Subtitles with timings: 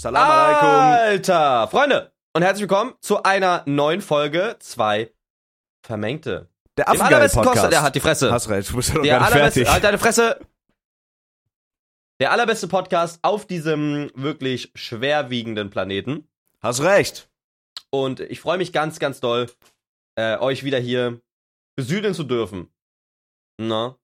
[0.00, 0.68] Salam alaikum.
[0.70, 5.12] Alter, Freunde und herzlich willkommen zu einer neuen Folge zwei
[5.84, 6.48] Vermengte.
[6.78, 7.52] Der allerbesten Affengeil-Podcast.
[7.52, 8.32] Costa, der hat die Fresse.
[8.32, 10.40] Hast recht, du bist ja noch Der allerbeste, halt deine Fresse.
[12.18, 16.26] Der allerbeste Podcast auf diesem wirklich schwerwiegenden Planeten.
[16.62, 17.28] Hast recht.
[17.90, 19.50] Und ich freue mich ganz, ganz doll,
[20.14, 21.20] äh, euch wieder hier
[21.76, 22.72] besüdeln zu dürfen.
[23.58, 23.98] Na?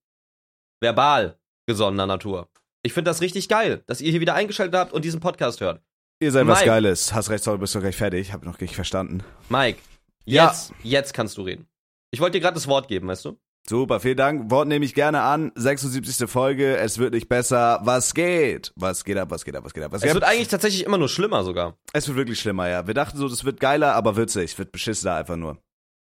[0.78, 2.51] Verbal gesonnener Natur.
[2.83, 5.83] Ich finde das richtig geil, dass ihr hier wieder eingeschaltet habt und diesen Podcast hört.
[6.20, 6.70] Ihr seid was Mike.
[6.70, 7.12] Geiles.
[7.12, 8.33] Hast recht, sorry, bist du gleich fertig.
[8.33, 9.23] Hab noch nicht verstanden.
[9.48, 9.79] Mike,
[10.24, 10.47] Ja.
[10.48, 11.66] jetzt, jetzt kannst du reden.
[12.11, 13.38] Ich wollte dir gerade das Wort geben, weißt du?
[13.69, 14.51] Super, vielen Dank.
[14.51, 15.51] Wort nehme ich gerne an.
[15.57, 16.30] 76.
[16.30, 16.77] Folge.
[16.77, 17.80] Es wird nicht besser.
[17.83, 18.73] Was geht?
[18.77, 19.29] Was geht ab?
[19.30, 19.65] Was geht ab?
[19.65, 19.93] Was geht ab?
[19.93, 20.30] Was Es geht wird ab?
[20.30, 21.77] eigentlich tatsächlich immer nur schlimmer sogar.
[21.93, 22.87] Es wird wirklich schlimmer, ja.
[22.87, 24.52] Wir dachten so, das wird geiler, aber wird's nicht.
[24.52, 25.59] Es wird beschissener einfach nur.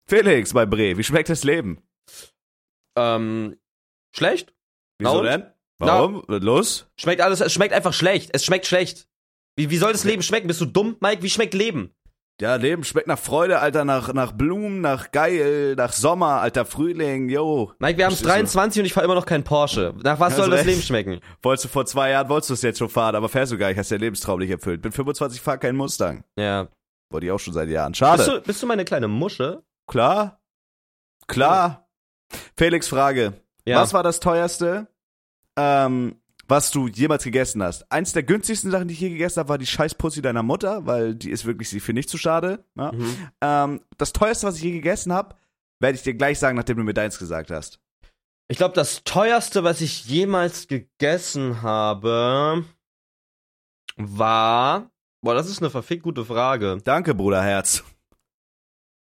[0.07, 1.81] Felix bei Bre, wie schmeckt das Leben?
[2.95, 3.57] Ähm,
[4.15, 4.53] schlecht?
[4.99, 5.51] Wieso Na denn?
[5.79, 6.23] Warum?
[6.27, 6.87] Wird los?
[6.95, 8.29] Schmeckt alles, es schmeckt einfach schlecht.
[8.33, 9.07] Es schmeckt schlecht.
[9.57, 10.47] Wie, wie soll das Leben schmecken?
[10.47, 11.23] Bist du dumm, Mike?
[11.23, 11.93] Wie schmeckt Leben?
[12.39, 17.29] Ja, Leben schmeckt nach Freude, Alter, nach, nach Blumen, nach geil, nach Sommer, alter Frühling,
[17.29, 17.71] yo.
[17.79, 18.59] Mike, wir haben Verstehst du?
[18.59, 19.95] 23 und ich fahre immer noch keinen Porsche.
[20.03, 20.69] Nach was Hast soll das recht.
[20.69, 21.19] Leben schmecken?
[21.41, 23.69] Wolltest du vor zwei Jahren, wolltest du es jetzt schon fahren, aber fährst du gar
[23.69, 24.83] nicht, hast deinen Lebenstraum nicht erfüllt.
[24.83, 26.23] Bin 25, fahr keinen Mustang.
[26.37, 26.67] Ja.
[27.09, 27.95] Wollte ich auch schon seit Jahren.
[27.95, 28.17] Schade.
[28.17, 29.63] Bist du, bist du meine kleine Musche?
[29.87, 30.39] Klar?
[31.25, 31.89] Klar.
[32.55, 33.33] Felix Frage.
[33.65, 33.81] Ja.
[33.81, 34.87] Was war das teuerste,
[35.57, 37.91] ähm, was du jemals gegessen hast?
[37.91, 41.15] Eins der günstigsten Sachen, die ich je gegessen habe, war die Scheißpussy deiner Mutter, weil
[41.15, 42.63] die ist wirklich sie für nicht zu schade.
[42.75, 42.91] Ne?
[42.93, 43.15] Mhm.
[43.41, 45.35] Ähm, das teuerste, was ich je gegessen habe,
[45.79, 47.79] werde ich dir gleich sagen, nachdem du mir deins gesagt hast.
[48.49, 52.63] Ich glaube, das teuerste, was ich jemals gegessen habe,
[53.97, 54.89] war.
[55.21, 56.77] Boah, das ist eine verfickt gute Frage.
[56.83, 57.83] Danke, Bruderherz.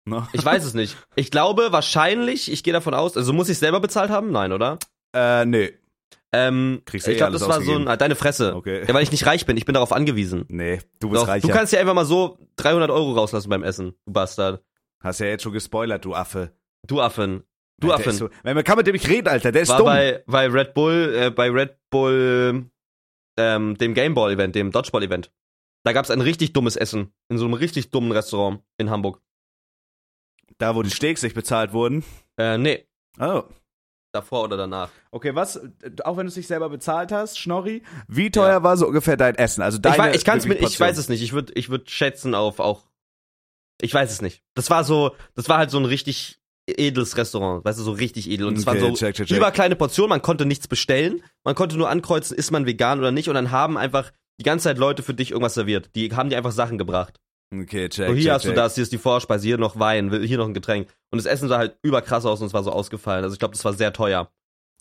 [0.05, 0.27] Ne?
[0.31, 0.97] Ich weiß es nicht.
[1.15, 4.31] Ich glaube wahrscheinlich, ich gehe davon aus, also muss ich selber bezahlt haben?
[4.31, 4.80] Nein, oder?
[5.13, 5.73] Äh, nee.
[6.33, 7.83] Ähm, Kriegst du eh ich glaube, alles das war so ausgegeben.
[7.88, 7.94] ein.
[7.94, 8.56] Ah, deine Fresse.
[8.56, 8.83] Okay.
[8.88, 10.45] Ja, weil ich nicht reich bin, ich bin darauf angewiesen.
[10.49, 11.48] Nee, du bist Doch, reicher.
[11.48, 14.61] du kannst dir einfach mal so 300 Euro rauslassen beim Essen, du Bastard.
[15.02, 16.52] Hast ja jetzt schon gespoilert, du Affe.
[16.86, 17.43] Du Affen.
[17.80, 18.14] Du Alter, Affen.
[18.17, 19.52] So, man kann mit dem nicht reden, Alter.
[19.52, 19.86] Der ist war dumm.
[19.87, 22.66] bei, bei Red Bull, äh, bei Red Bull,
[23.37, 25.32] ähm, dem Gameball-Event, dem Dodgeball-Event.
[25.83, 29.21] Da gab's ein richtig dummes Essen in so einem richtig dummen Restaurant in Hamburg.
[30.58, 32.04] da, wo die Steaks nicht bezahlt wurden.
[32.37, 32.86] Äh, nee,
[33.20, 33.43] Oh.
[34.11, 34.89] Davor oder danach.
[35.11, 35.59] Okay, was,
[36.03, 39.35] auch wenn du es nicht selber bezahlt hast, Schnorri, wie teuer war so ungefähr dein
[39.35, 39.61] Essen?
[39.61, 41.21] Also Ich, deine ich kann's wirklich mit, ich weiß es nicht.
[41.21, 42.87] Ich würde, ich würde schätzen auf auch.
[43.81, 44.41] Ich weiß es nicht.
[44.55, 48.29] Das war so, das war halt so ein richtig edles Restaurant, weißt du, so richtig
[48.29, 48.47] edel.
[48.47, 49.37] Und es Okay, waren so check, check, check.
[49.37, 53.29] überkleine Portionen, man konnte nichts bestellen, man konnte nur ankreuzen, ist man vegan oder nicht,
[53.29, 55.91] und dann haben einfach die ganze Zeit Leute für dich irgendwas serviert.
[55.95, 57.19] Die haben dir einfach Sachen gebracht.
[57.53, 58.52] Okay, check, So, hier check, hast check.
[58.52, 60.89] du das, hier ist die Vorspeise, hier noch Wein, hier noch ein Getränk.
[61.11, 63.23] Und das Essen sah halt überkrass aus und es war so ausgefallen.
[63.23, 64.30] Also ich glaube, das war sehr teuer.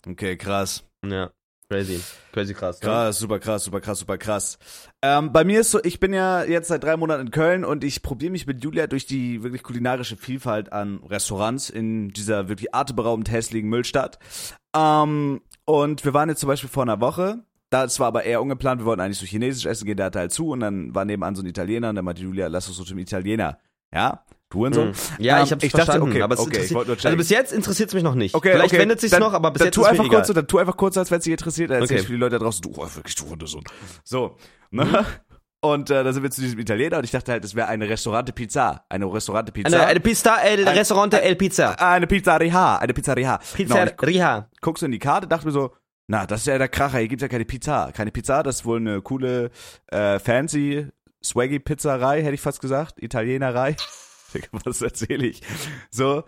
[0.05, 0.83] Okay, krass.
[1.05, 1.31] Ja,
[1.69, 2.01] crazy.
[2.33, 2.81] Crazy krass.
[2.81, 2.87] Ne?
[2.87, 4.57] Krass, super krass, super krass, super krass.
[5.01, 7.85] Ähm, bei mir ist so, ich bin ja jetzt seit drei Monaten in Köln und
[7.85, 12.75] ich probiere mich mit Julia durch die wirklich kulinarische Vielfalt an Restaurants in dieser wirklich
[12.75, 14.19] atemberaubend hässlichen Müllstadt.
[14.75, 17.43] Ähm, und wir waren jetzt zum Beispiel vor einer Woche.
[17.69, 18.81] Das war aber eher ungeplant.
[18.81, 21.35] Wir wollten eigentlich so chinesisch essen gehen, der hatte halt zu und dann war nebenan
[21.35, 23.59] so ein Italiener und dann meinte Julia, lass uns so zum Italiener.
[23.93, 24.23] Ja?
[24.49, 24.85] Du und so.
[24.85, 24.91] Mhm.
[25.19, 27.17] Ja, Ähm, ich hab's ich dachte, verstanden, okay, aber es okay, ich nur also checken.
[27.17, 28.33] bis jetzt interessiert es mich noch nicht.
[28.33, 28.79] Okay, Vielleicht okay.
[28.81, 30.19] wendet sich's dann, noch, aber bis dann jetzt tu ist einfach mir egal.
[30.21, 31.69] kurz, so, Dann tu einfach kurz, als wenn es dich interessiert.
[31.71, 31.95] Erzähl Okay.
[31.99, 33.63] ich für die Leute da draußen, du, oh, wirklich, du Hundesohn.
[34.05, 34.37] So,
[34.71, 34.85] ne?
[34.85, 34.95] Mhm.
[35.59, 37.89] Und äh, da sind wir zu diesem Italiener und ich dachte halt, es wäre eine
[37.89, 38.85] Restaurante Pizza.
[38.87, 39.67] Eine Restaurante Pizza.
[39.75, 41.71] Eine, eine Pizza, el Ein- Restaurante El Pizza.
[41.81, 42.77] Eine Pizzeria.
[42.77, 43.39] Eine Pizzeria.
[43.57, 44.49] Genau, und ich Pizzeria.
[44.61, 45.73] guck so in die Karte, dachte mir so,
[46.07, 47.91] na, das ist ja der Kracher, hier gibt's ja keine Pizza.
[47.93, 49.51] Keine Pizza, das ist wohl eine coole,
[49.87, 50.87] äh, fancy,
[51.23, 53.01] swaggy Pizzerei, hätte ich fast gesagt.
[53.01, 53.75] Italienerei.
[54.65, 55.41] Was erzähle ich?
[55.89, 56.23] So.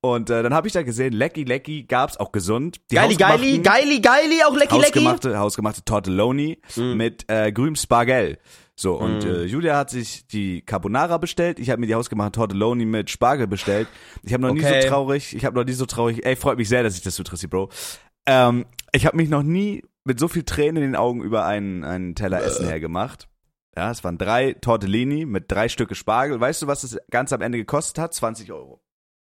[0.00, 2.80] Und äh, dann habe ich da gesehen, Lecky Lecky gab's auch gesund.
[2.90, 4.86] Die Geili, geili, geili, geili, auch lecky, lecky.
[4.86, 6.94] hausgemachte, hausgemachte Tortelloni Mm.
[6.96, 8.38] mit äh, grünem Spargel.
[8.74, 9.28] So, und Mm.
[9.28, 11.60] äh, Julia hat sich die Carbonara bestellt.
[11.60, 13.86] Ich habe mir die hausgemachte Tortelloni mit Spargel bestellt.
[14.24, 14.82] Ich habe noch nie Okay.
[14.82, 17.14] so traurig, ich habe noch nie so traurig, ey, freut mich sehr, dass ich das
[17.14, 17.68] so interessiert, Bro.
[18.26, 21.84] Ähm, ich habe mich noch nie mit so viel Tränen in den Augen über einen,
[21.84, 23.28] einen Teller Essen hergemacht.
[23.76, 26.40] Ja, es waren drei Tortellini mit drei Stücke Spargel.
[26.40, 28.12] Weißt du, was das ganz am Ende gekostet hat?
[28.12, 28.82] 20 Euro.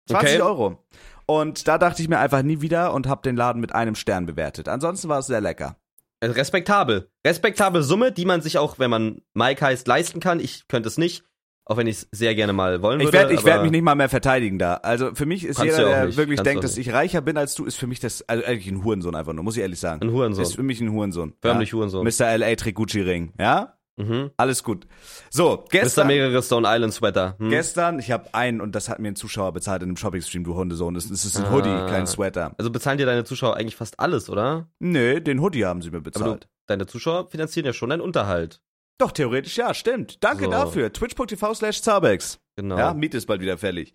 [0.09, 0.43] 20 Okay.
[0.43, 0.85] Euro.
[1.27, 4.27] Und da dachte ich mir einfach nie wieder und habe den Laden mit einem Stern
[4.27, 4.69] bewertet.
[4.69, 5.77] Ansonsten war es sehr lecker.
[6.23, 7.11] Respektabel.
[7.27, 10.41] Respektable Summe, die man sich auch, wenn man Mike heißt, leisten kann.
[10.41, 11.25] Ich könnte es nicht,
[11.69, 13.19] auch wenn ich es sehr gerne mal wollen Ich würde.
[13.19, 14.75] werde ich werd aber- mich nicht mal mehr verteidigen da.
[14.77, 16.17] Also für mich ist jeder, der nicht.
[16.17, 18.69] wirklich Kannst denkt, dass ich reicher bin als du, ist für mich das, also eigentlich
[18.69, 20.01] ein Hurensohn einfach nur, muss ich ehrlich sagen.
[20.03, 20.43] Ein Hurensohn.
[20.43, 21.35] Ist für mich ein Hurensohn.
[21.43, 21.75] Förmlich ja?
[21.75, 22.05] Hurensohn.
[22.07, 22.27] Mr.
[22.29, 22.55] L.A.
[22.55, 23.73] Trigucci Ring, ja?
[23.99, 24.31] Mhm.
[24.37, 24.87] Alles gut.
[25.31, 25.65] So, Mr.
[25.71, 27.35] gestern, mehrere Stone Island Sweater.
[27.39, 27.49] Hm?
[27.49, 30.55] gestern, ich habe einen, und das hat mir ein Zuschauer bezahlt in einem Shopping-Stream, du
[30.55, 30.93] Hundesohn.
[30.93, 31.51] Das, das ist ein Ah.
[31.53, 32.53] Hoodie, kein Sweater.
[32.59, 34.69] Also bezahlen dir deine Zuschauer eigentlich fast alles, oder?
[34.81, 36.49] Nö, den Hoodie haben sie mir Aber du, bezahlt.
[36.67, 38.61] deine Zuschauer finanzieren ja schon deinen Unterhalt.
[38.99, 40.23] Doch, theoretisch ja, stimmt.
[40.25, 40.51] Danke So.
[40.51, 40.93] dafür.
[40.93, 42.39] Twitch.tv slash Zabex.
[42.57, 42.79] Genau.
[42.79, 43.93] Ja, Miete ist bald wieder fällig.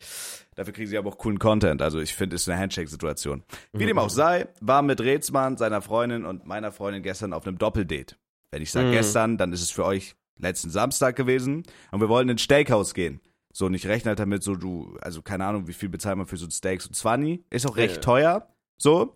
[0.55, 1.81] Dafür kriegen sie aber auch coolen Content.
[1.81, 3.43] Also ich finde, es ist eine Handshake-Situation.
[3.73, 7.57] Wie dem auch sei, war mit Rätsmann, seiner Freundin und meiner Freundin gestern auf einem
[7.57, 8.15] Doppeldate.
[8.51, 8.91] Wenn ich sage Mhm.
[8.91, 13.21] gestern, dann ist es für euch letzten Samstag gewesen und wir wollen ins Steakhouse gehen.
[13.53, 16.27] So, und ich rechne halt damit, so du, also keine Ahnung, wie viel bezahlt man
[16.27, 18.01] für so ein Steak, so 20, ist auch recht Ja.
[18.01, 19.13] teuer, so.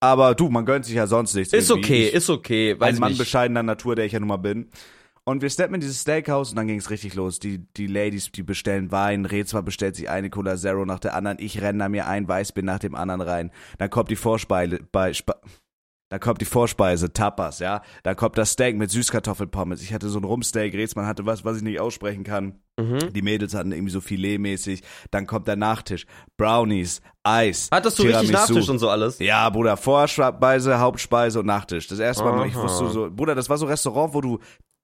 [0.00, 1.52] Aber du, man gönnt sich ja sonst nichts.
[1.52, 1.86] Ist irgendwie.
[1.86, 2.78] okay, Ich- ist okay.
[2.80, 3.18] Weiß ein Mann nicht.
[3.18, 4.70] bescheidener Natur, der ich ja nun mal bin.
[5.28, 7.38] Und wir steppen in dieses Steakhouse und dann ging es richtig los.
[7.38, 11.36] Die, die Ladies, die bestellen Wein, Rezwa bestellt sich eine Cola Zero nach der anderen,
[11.38, 13.50] ich renne da mir ein Weißbier nach dem anderen rein.
[13.76, 15.12] Dann kommt die Vorspeise, bei,
[16.08, 17.82] dann kommt die Vorspeise, Tapas, ja.
[18.04, 19.82] Dann kommt das Steak mit Süßkartoffelpommes.
[19.82, 22.60] Ich hatte so ein Rumsteak, Rätsmann hatte was, was ich nicht aussprechen kann.
[22.80, 23.12] Mhm.
[23.12, 24.82] Die Mädels hatten irgendwie so Filetmäßig.
[25.10, 26.06] Dann kommt der Nachtisch,
[26.38, 28.54] Brownies, Eis, Hattest du richtig Tiramisu.
[28.54, 29.18] Nachtisch und so alles?
[29.18, 31.86] Ja, Bruder, Vorspeise, Hauptspeise und Nachtisch.
[31.86, 34.38] Das erste Mal, ich wusste so, Bruder, das war so ein Restaurant, wo du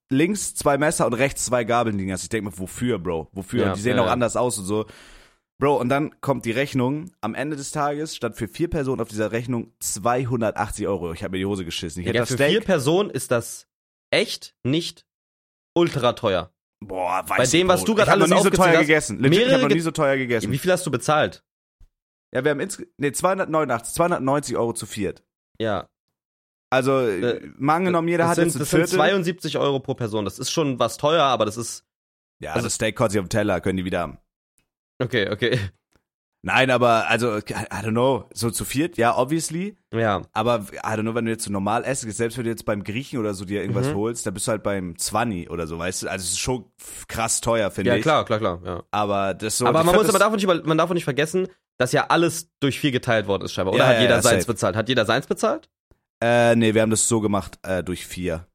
[0.09, 2.23] links zwei Messer und rechts zwei Gabeln liegen hast.
[2.23, 3.29] Ich denke mir, wofür, Bro?
[3.31, 3.61] Wofür?
[3.61, 4.13] Ja, und die sehen ja, auch ja.
[4.13, 4.85] anders aus und so.
[5.57, 7.11] Bro, und dann kommt die Rechnung.
[7.21, 11.13] Am Ende des Tages stand für vier Personen auf dieser Rechnung 280 Euro.
[11.13, 12.01] Ich habe mir die Hose geschissen.
[12.01, 12.65] Ich Ja, das für vier Steak.
[12.65, 13.67] Personen ist das
[14.11, 15.05] echt nicht
[15.73, 16.51] ultra teuer.
[16.81, 17.87] Boah, weiß Bei ich, dem, was Bro.
[17.87, 19.19] du gerade Ich hab noch alles nie so teuer hast, gegessen.
[19.19, 20.51] Legit, ich habe noch nie so teuer gegessen.
[20.51, 21.43] Wie viel hast du bezahlt?
[22.33, 25.23] Ja, wir haben ins, nee, 289, 290 Euro zu viert.
[25.57, 25.87] Ja.
[26.75, 28.95] Also, Äh, mal angenommen, jeder hat sind, jetzt ein das sind Viertel.
[28.95, 30.25] 72 Euro pro Person.
[30.25, 31.83] Das ist schon was teuer, aber das ist.
[32.39, 34.17] ja, also- das Steak kotzt auf dem Teller, können die wieder haben.
[35.01, 35.59] Okay, okay.
[36.47, 39.75] Nein, aber also, I don't know, so zu viert, ja, obviously.
[39.91, 40.21] Ja.
[40.31, 42.65] Aber I don't know, wenn du jetzt so normal essen gehst, selbst wenn du jetzt
[42.65, 43.95] beim Griechen oder so dir irgendwas Mhm.
[43.95, 46.07] holst, da bist du halt beim 20 oder so, weißt du?
[46.07, 46.65] Also es ist schon
[47.07, 48.03] krass teuer, finde Ja, ich.
[48.03, 48.61] klar, klar, klar.
[48.63, 48.83] Ja.
[48.91, 49.65] Aber das so.
[49.65, 51.47] aber man muss aber davon nicht, man darf auch nicht vergessen,
[51.79, 53.73] dass ja alles durch vier geteilt worden ist, scheinbar.
[53.73, 54.53] Oder Ja, hat ja, jeder ja, seins safe.
[54.53, 54.75] bezahlt?
[54.75, 55.67] Hat jeder seins bezahlt?
[56.21, 58.47] Äh, nee, wir haben das so gemacht, äh, durch vier.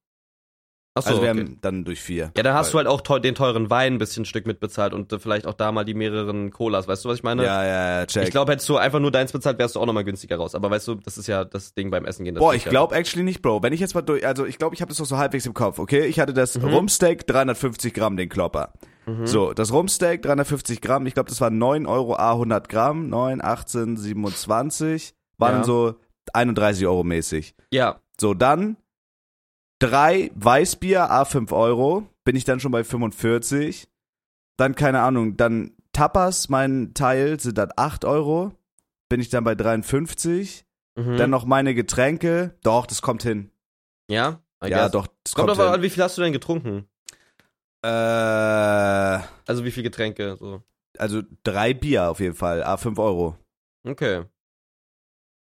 [0.93, 1.39] Achso, also wir okay.
[1.41, 2.33] haben dann durch vier.
[2.37, 5.13] Ja, dann hast du halt auch teu den teuren Wein ein bisschen Stück mitbezahlt und
[5.13, 6.89] äh, vielleicht auch da mal die mehreren Colas.
[6.89, 7.45] Weißt du, was ich meine?
[7.45, 8.25] Ja, ja, ja, check.
[8.25, 10.57] Ich glaube, hättest du einfach nur deins bezahlt, wärst du auch nochmal günstiger raus.
[10.57, 12.35] Aber weißt du, das ist ja das Ding beim Essen gehen.
[12.35, 13.63] das Boah, ich glaube actually nicht, Bro.
[13.63, 15.55] Wenn ich jetzt mal durch, also ich glaube, ich habe das doch so halbwegs im
[15.55, 16.07] Kopf, okay?
[16.07, 16.65] Ich hatte das Mhm.
[16.65, 18.73] Rumsteak, 350 Gramm, den Klopper.
[19.07, 19.29] Mhm.
[19.29, 23.41] So, das Rumsteak, 350 Gramm, ich glaube, das waren 9 Euro A 100 Gramm, 9,
[23.41, 25.65] 18, 27, waren Ja.
[25.65, 25.95] so
[26.33, 27.55] 31 Euro mäßig.
[27.73, 28.77] Ja, So, dann
[29.79, 33.89] drei Weißbier A 5 Euro, bin ich dann schon bei 45.
[34.59, 38.53] Dann, keine Ahnung, dann Tapas, mein Teil, sind dann 8 Euro,
[39.09, 40.65] bin ich dann bei 53.
[40.97, 41.17] mhm.
[41.17, 43.51] Dann noch meine Getränke, doch, das kommt hin.
[44.11, 44.93] ja, I Ja, guess.
[44.93, 46.87] doch, das Kommt kommt, drauf an, wie viel hast du denn getrunken?
[47.83, 47.89] Äh,
[49.47, 50.37] Also wie viel Getränke?
[50.39, 50.63] So.
[50.99, 53.37] also drei Bier auf jeden Fall, A 5 Euro.
[53.85, 54.25] Okay.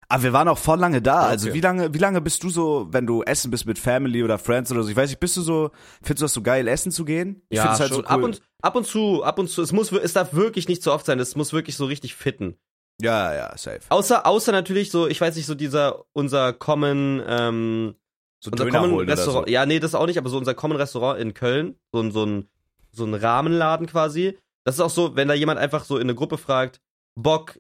[0.10, 1.22] Aber wir waren auch voll lange da.
[1.22, 1.56] Also okay.
[1.58, 4.72] wie lange, wie lange bist du so, wenn du essen bist mit Family oder Friends
[4.72, 4.90] oder so?
[4.90, 5.72] Ich weiß nicht, bist du so,
[6.02, 7.42] findest du das so geil, essen zu gehen?
[7.50, 7.98] Ich Ja, find's halt schon.
[7.98, 8.08] so cool.
[8.08, 9.62] ab, und, ab und zu, ab und zu.
[9.62, 11.20] Es muss, es darf wirklich nicht so oft sein.
[11.20, 12.56] Es muss wirklich so richtig fitten.
[13.02, 13.82] ja, ja, safe.
[13.90, 17.96] Außer, außer natürlich so, ich weiß nicht, so dieser, unser Common, ähm,
[18.40, 19.48] So unser Döner Common Restaurant.
[19.48, 19.52] so.
[19.52, 21.76] Ja, nee, das auch nicht, aber so unser Common Restaurant in Köln.
[21.92, 22.48] So ein, so ein,
[22.94, 24.38] so ein Rahmenladen quasi.
[24.64, 26.80] Das ist auch so, wenn da jemand einfach so in eine Gruppe fragt,
[27.16, 27.60] Bock,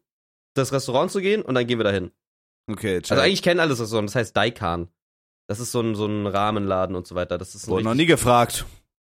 [0.54, 2.12] das Restaurant zu gehen und dann gehen wir dahin.
[2.70, 3.12] Okay, check.
[3.12, 4.90] Also eigentlich kennen alle das Restaurant, das heißt Daikan.
[5.50, 7.38] Das ist so ein, so ein Rahmenladen und so weiter.
[7.38, 8.66] Das ist Wurde noch nie gefragt.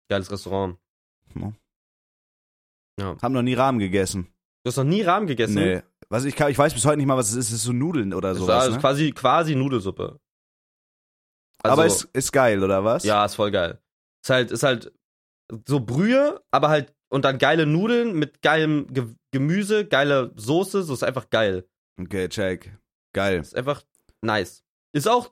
[0.09, 0.77] geiles Restaurant.
[2.99, 4.27] Haben noch nie Rahmen gegessen.
[4.63, 5.55] Du hast noch nie Rahmen gegessen?
[5.55, 5.81] Nee.
[6.09, 7.47] Was ich, kann, ich weiß bis heute nicht mal, was es ist.
[7.47, 8.63] Es ist so Nudeln oder sowas.
[8.63, 8.79] also Ne?
[8.81, 10.19] quasi, quasi Nudelsuppe.
[11.63, 13.03] Also, Aber ist, ist geil, oder was?
[13.03, 13.79] ja, ist voll geil.
[14.23, 14.91] Ist halt, ist halt
[15.67, 20.93] so Brühe, aber halt, und dann geile Nudeln mit geilem Ge Gemüse, geile Soße, so
[20.93, 21.65] ist einfach geil.
[21.99, 22.77] Okay, check.
[23.13, 23.39] Geil.
[23.39, 23.83] Ist einfach
[24.21, 24.63] nice.
[24.93, 25.31] Ist auch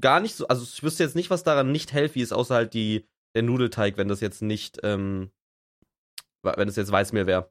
[0.00, 2.74] gar nicht so, also ich wüsste jetzt nicht, was daran nicht healthy ist, außer halt
[2.74, 5.30] die, der Nudelteig, wenn das jetzt nicht, ähm,
[6.42, 7.50] wenn es jetzt Weißmehl wäre.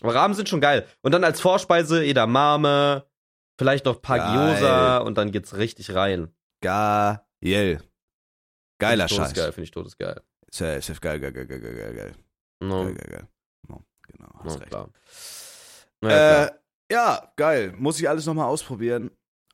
[0.00, 0.86] Aber Rahmen sind schon geil.
[1.02, 3.04] Und dann als Vorspeise Edamame,
[3.58, 4.54] vielleicht noch ein paar Geil.
[4.54, 6.32] Gyoza und dann geht's richtig rein.
[6.60, 7.82] Geil.
[8.78, 9.16] Geiler Scheiß.
[9.16, 10.20] Todesgeil, finde ich todesgeil.
[10.50, 12.14] Safe, safe, geil, geil, geil, geil, geil, geil, geil.
[12.60, 13.28] No, Geil, geil, geil.
[13.68, 14.68] No, genau, hast no, recht.
[14.70, 14.90] klar.
[16.02, 16.58] Ja, Äh, klar.
[16.90, 17.74] Ja, geil.
[17.78, 19.10] Muss ich alles nochmal ausprobieren.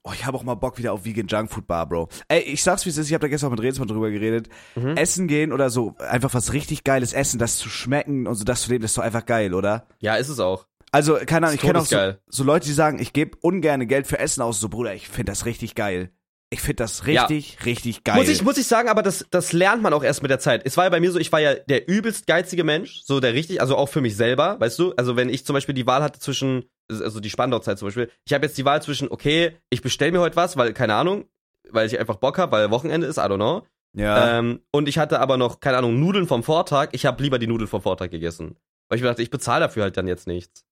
[0.06, 2.08] Oh, ich habe auch mal Bock wieder auf Vegan Junkfood Bar, Bro.
[2.28, 4.50] Ey, ich sag's wie es ist, ich habe da gestern auch mit Redesmann drüber geredet.
[4.74, 4.98] Mhm.
[4.98, 8.62] Essen gehen oder so, einfach was richtig geiles essen, das zu schmecken und so das
[8.62, 9.86] zu leben, das ist doch einfach geil, oder?
[10.00, 10.66] ja, ist es auch.
[10.92, 14.06] Also, keine Ahnung, ich kenne auch so, so Leute, die sagen, ich gebe ungerne Geld
[14.06, 14.60] für Essen aus.
[14.60, 16.12] So, Bruder, ich finde das richtig geil.
[16.50, 17.24] Ich finde das Ja.
[17.24, 18.14] richtig, richtig geil.
[18.16, 20.62] Muss ich, muss ich sagen, aber das, das lernt man auch erst mit der Zeit.
[20.64, 23.34] Es war ja bei mir so, ich war ja der übelst geizige Mensch, so der
[23.34, 24.92] richtig, also auch für mich selber, weißt du?
[24.96, 28.32] Also wenn ich zum Beispiel die Wahl hatte zwischen, also die Spandau-Zeit zum Beispiel, ich
[28.32, 31.24] habe jetzt die Wahl zwischen, okay, ich bestell mir heute was, weil, keine Ahnung,
[31.70, 33.66] weil ich einfach Bock habe, weil Wochenende ist, I don't know.
[33.96, 34.38] Ja.
[34.38, 36.88] Ähm, und ich hatte aber noch, keine Ahnung, Nudeln vom Vortag.
[36.92, 38.56] Ich habe lieber die Nudeln vom Vortag gegessen.
[38.88, 40.64] Weil ich mir dachte, ich bezahle dafür halt dann jetzt nichts.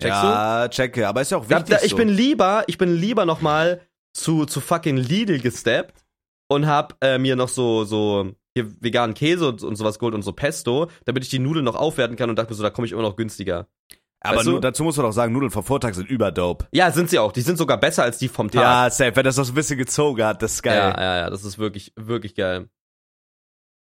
[0.00, 1.08] Checkst ja, checke.
[1.08, 1.78] Aber ist ja auch Da, wichtig.
[1.78, 1.96] da, ich so.
[1.96, 3.80] bin lieber, ich bin lieber noch mal
[4.14, 6.04] zu, zu fucking Lidl gesteppt
[6.48, 10.22] und hab äh, mir noch so, so hier veganen Käse und, und sowas geholt und
[10.22, 12.86] so Pesto, damit ich die Nudeln noch aufwerten kann und dachte mir so, da komme
[12.86, 13.66] ich immer noch günstiger.
[14.24, 14.58] Aber weißt du?
[14.60, 16.66] dazu muss man doch sagen, Nudeln vom Vortag sind überdope.
[16.72, 17.32] Ja, sind sie auch.
[17.32, 18.62] Die sind sogar besser als die vom Tag.
[18.62, 19.16] Ja, safe.
[19.16, 20.76] Wenn das noch so ein bisschen gezogen hat, das ist geil.
[20.76, 22.68] Ja, ja, ja, das ist wirklich, wirklich geil.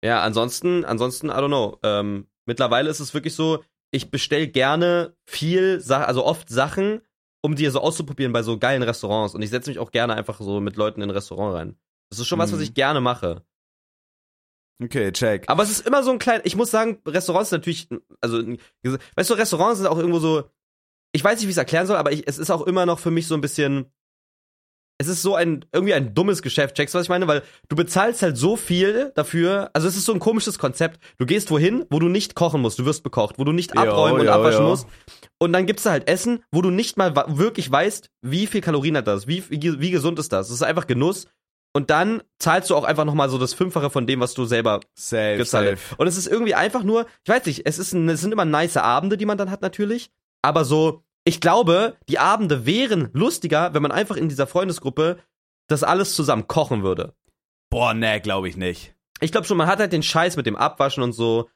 [0.04, 1.78] Ja, ansonsten, ansonsten, I don't know.
[1.84, 7.02] Ähm, mittlerweile ist es wirklich so, ich bestell gerne viel, also oft Sachen,
[7.42, 9.34] um die so auszuprobieren bei so geilen Restaurants.
[9.36, 11.76] Und ich setze mich auch gerne einfach so mit Leuten in ein Restaurant rein.
[12.12, 12.64] Das ist schon was, was Mhm.
[12.66, 13.44] ich gerne mache.
[14.82, 15.44] Okay, check.
[15.48, 17.90] Aber es ist immer so ein klein, ich muss sagen, Restaurants sind natürlich,
[18.22, 18.42] also,
[19.16, 20.50] weißt du, Restaurants sind auch irgendwo so,
[21.12, 23.00] ich weiß nicht, wie ich es erklären soll, aber ich, es ist auch immer noch
[23.00, 23.92] für mich so ein bisschen,
[25.02, 27.28] es ist so ein, irgendwie ein dummes Geschäft, checkst du, was ich meine?
[27.28, 31.00] Weil du bezahlst halt so viel dafür, also es ist so ein komisches Konzept.
[31.18, 33.82] Du gehst wohin, wo du nicht kochen musst, du wirst bekocht, wo du nicht Jo,
[33.82, 34.70] abräumen und jo, abwaschen jo.
[34.70, 34.88] musst.
[35.40, 38.98] Und dann gibt's da halt Essen, wo du nicht mal wirklich weißt, wie viel Kalorien
[38.98, 40.48] hat das, wie, wie, wie gesund ist das.
[40.48, 41.28] Das ist einfach Genuss.
[41.72, 44.80] Und dann zahlst du auch einfach nochmal so das Fünffache von dem, was du selber
[44.96, 45.78] Safe, gezahlt.
[45.80, 45.96] safe.
[45.98, 48.46] Und es ist irgendwie einfach nur, ich weiß nicht, es, ist ein, es sind immer
[48.46, 50.10] nice Abende, die man dann hat natürlich,
[50.42, 55.20] aber so, ich glaube, die Abende wären lustiger, wenn man einfach in dieser Freundesgruppe
[55.68, 57.14] das alles zusammen kochen würde.
[57.70, 58.96] Boah, nee, glaube ich nicht.
[59.22, 61.50] Ich glaube schon, man hat halt den Scheiß mit dem Abwaschen und so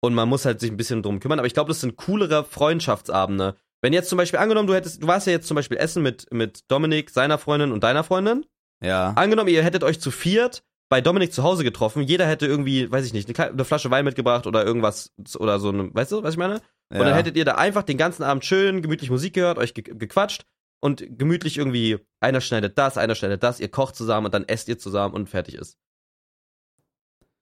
[0.00, 2.44] und man muss halt sich ein bisschen drum kümmern, aber ich glaube, das sind coolere
[2.44, 3.54] Freundschaftsabende.
[3.82, 6.26] Wenn jetzt zum Beispiel angenommen, du hättest, du warst ja jetzt zum Beispiel essen mit,
[6.32, 8.44] mit Dominik, seiner Freundin und deiner Freundin
[8.82, 9.12] Ja.
[9.16, 13.06] Angenommen, ihr hättet euch zu viert bei Dominik zu Hause getroffen, jeder hätte irgendwie, weiß
[13.06, 16.34] ich nicht, eine, eine Flasche Wein mitgebracht oder irgendwas oder so, eine, weißt du, was
[16.34, 16.60] ich meine?
[16.90, 17.04] Und ja.
[17.04, 20.44] dann hättet ihr da einfach den ganzen Abend schön gemütlich Musik gehört, euch ge gequatscht
[20.80, 24.68] und gemütlich irgendwie, einer schneidet das, einer schneidet das, ihr kocht zusammen und dann esst
[24.68, 25.78] ihr zusammen und fertig ist.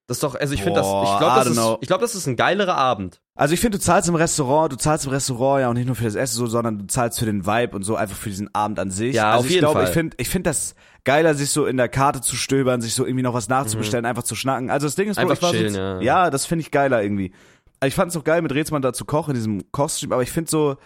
[0.09, 2.27] Das ist doch, also ich finde das, ich glaube, das, ist- ich glaub, das ist
[2.27, 3.21] ein geilerer Abend.
[3.35, 5.95] Also ich finde, du zahlst im Restaurant, du zahlst im Restaurant ja auch nicht nur
[5.95, 8.53] für das Essen so, sondern du zahlst für den Vibe und so einfach für diesen
[8.55, 9.15] Abend an sich.
[9.15, 9.85] Ja, also auf ich jeden glaube, Fall.
[9.89, 10.75] ich finde, ich finde das
[11.05, 14.23] geiler, sich so in der Karte zu stöbern, sich so irgendwie noch was nachzubestellen, einfach
[14.25, 14.71] zu schnacken.
[14.71, 15.31] Also das Ding ist, Mhm.
[15.31, 16.01] Einfach ich chillen, so, ja.
[16.01, 17.33] ja, das finde ich geiler irgendwie.
[17.79, 20.23] Also ich fand es auch geil, mit Rätsmann da zu kochen in diesem Kochstream, aber
[20.23, 20.77] ich finde so,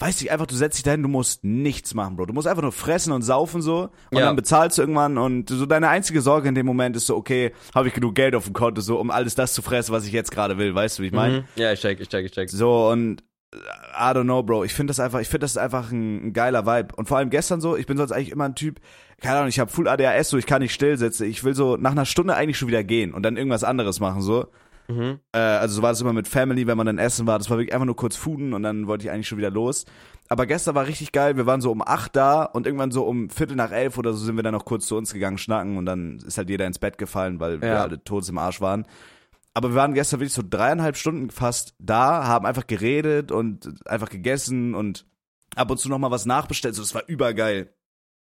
[0.00, 2.26] weiß ich einfach, du setzt dich dahin, du musst nichts machen, Bro.
[2.26, 4.26] Du musst einfach nur fressen und saufen so und Ja.
[4.26, 7.52] dann bezahlst du irgendwann und so deine einzige Sorge in dem Moment ist so, okay,
[7.74, 10.12] habe ich genug Geld auf dem Konto, so um alles das zu fressen, was ich
[10.12, 11.40] jetzt gerade will, weißt du, wie ich meine?
[11.40, 11.44] Mhm.
[11.56, 12.48] Ja, ich check, ich check, ich check.
[12.48, 14.64] So und äh, I don't know, Bro.
[14.64, 16.94] Ich finde das einfach, ich finde das ist einfach ein, ein geiler Vibe.
[16.94, 18.80] Und vor allem gestern so, ich bin sonst eigentlich immer ein Typ,
[19.20, 21.24] keine Ahnung, ich habe Full ADHS, so ich kann nicht still sitzen.
[21.24, 24.20] Ich will so nach einer Stunde eigentlich schon wieder gehen und dann irgendwas anderes machen
[24.22, 24.46] so.
[24.90, 25.20] Mhm.
[25.32, 27.38] Äh, also so war das immer mit Family, wenn man dann essen war.
[27.38, 29.84] Das war wirklich einfach nur kurz fooden und dann wollte ich eigentlich schon wieder los.
[30.30, 31.36] Aber gestern war richtig geil.
[31.36, 34.24] Wir waren so um acht da und irgendwann so um Viertel nach elf oder so
[34.24, 36.78] sind wir dann noch kurz zu uns gegangen, schnacken und dann ist halt jeder ins
[36.78, 37.82] Bett gefallen, weil wir Ja.
[37.82, 38.86] alle tot im Arsch waren.
[39.54, 44.08] Aber wir waren gestern wirklich so dreieinhalb Stunden fast da, haben einfach geredet und einfach
[44.08, 45.06] gegessen und
[45.56, 46.74] ab und zu noch mal was nachbestellt.
[46.74, 47.74] So, das war übergeil.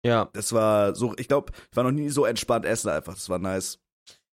[0.05, 0.29] Ja.
[0.35, 3.15] Das war so, ich glaube, ich war noch nie so entspannt essen einfach.
[3.15, 3.81] Das war nice.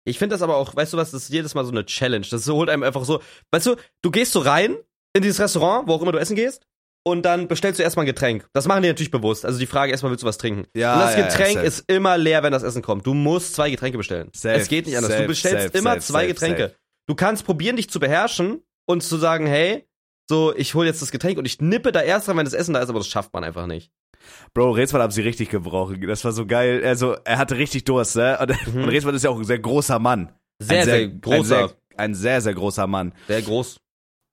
[0.09, 2.25] Ich finde das aber auch, weißt du was, das ist jedes Mal so eine Challenge.
[2.29, 4.75] Das holt einem einfach so, weißt du, du gehst so rein
[5.13, 6.65] in dieses Restaurant, wo auch immer du essen gehst,
[7.03, 8.47] und dann bestellst du erstmal ein Getränk.
[8.53, 9.45] Das machen die natürlich bewusst.
[9.45, 10.67] Also die Frage erstmal, willst du was trinken?
[10.75, 11.65] Ja, und das ja, ja, Getränk safe.
[11.65, 13.05] ist immer leer, wenn das Essen kommt.
[13.07, 14.29] Du musst zwei Getränke bestellen.
[14.33, 15.11] Safe, es geht nicht anders.
[15.11, 16.75] safe, du bestellst safe, immer zwei Getränke.
[17.07, 19.87] Du kannst probieren, dich zu beherrschen und zu sagen, hey,
[20.29, 22.73] so, ich hole jetzt das Getränk und ich nippe da erst rein, wenn das Essen
[22.73, 23.91] da ist, aber das schafft man einfach nicht.
[24.53, 26.01] Bro, Rätsmann haben sie richtig gebrochen.
[26.07, 26.81] Das war so geil.
[26.85, 28.37] Also, er hatte richtig Durst, ne?
[28.39, 28.83] Und, Mhm.
[28.83, 30.31] und Rätsmann ist ja auch ein sehr großer Mann.
[30.59, 31.43] Sehr, ein sehr, Ein großer.
[31.43, 33.13] sehr, ein sehr, sehr großer Mann.
[33.27, 33.77] Sehr groß.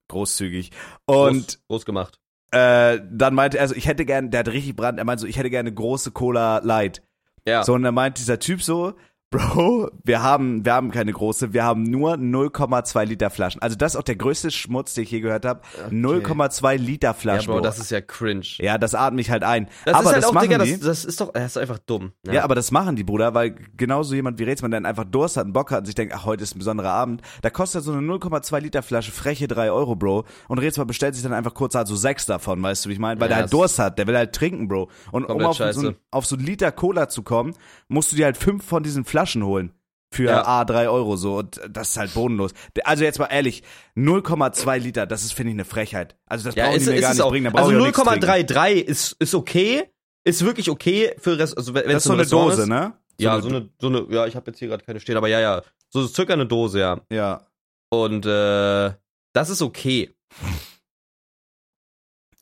[0.08, 0.70] Großzügig.
[1.06, 2.18] groß Und groß gemacht.
[2.52, 5.26] äh, dann meinte er, also ich hätte gern, der hat richtig Brand, er meinte so,
[5.26, 7.02] ich hätte gerne große Cola Light.
[7.46, 7.62] Ja.
[7.64, 8.94] So, und dann meint dieser Typ so,
[9.30, 13.60] Bro, wir haben, wir haben keine große, wir haben nur 0,2 Liter Flaschen.
[13.60, 15.62] Also das ist auch der größte Schmutz, den ich je gehört habe.
[15.90, 17.52] 0,2 Liter ja, Flaschen.
[17.52, 18.46] Bro, das ist ja cringe.
[18.58, 19.68] ja, das atme ich halt ein.
[19.84, 20.70] Das aber ist halt das auch, machen Digga, die.
[20.70, 22.12] das, das ist doch, das ist einfach dumm.
[22.24, 22.44] Ja.
[22.44, 25.46] aber das machen die, Bruder, weil genauso jemand wie Rätsmann, der dann einfach Durst hat
[25.46, 27.92] und Bock hat und sich denkt, ach, heute ist ein besonderer Abend, da kostet so
[27.92, 30.24] eine 0,2 Liter Flasche freche 3 Euro, Bro.
[30.46, 33.00] Und Rätsmann bestellt sich dann einfach kurz halt so sechs davon, weißt du, wie ich
[33.00, 33.20] meine?
[33.20, 34.88] Weil Ja, der halt Durst hat, der will halt trinken, Bro.
[35.10, 37.54] Und um auf so, auf so einen Liter Cola zu kommen,
[37.88, 39.72] musst du dir halt fünf von diesen Flaschen holen.
[40.14, 40.46] Für Ja.
[40.46, 41.38] A, 3 Euro so.
[41.38, 42.52] Und das ist halt bodenlos.
[42.84, 43.62] Also jetzt mal ehrlich,
[43.96, 46.16] 0,2 Liter, das ist, finde ich, eine Frechheit.
[46.26, 47.30] Also das Ja, brauchen ist, die mir ist gar nicht auch.
[47.30, 48.24] bringen, Also brauche ich auch nichts trinken.
[48.54, 49.90] 0,33 ist, ist okay.
[50.24, 52.68] Ist wirklich okay für Rest, also wenn Das es ist so eine Restaurant Dose, ist.
[52.68, 52.92] ne?
[53.20, 55.40] ja, so eine, so eine, ja, ich habe jetzt hier gerade keine stehen, aber ja,
[55.40, 55.62] ja.
[55.90, 57.00] So circa eine Dose, ja.
[57.12, 57.46] Ja.
[57.90, 58.92] Und äh,
[59.32, 60.12] das ist okay.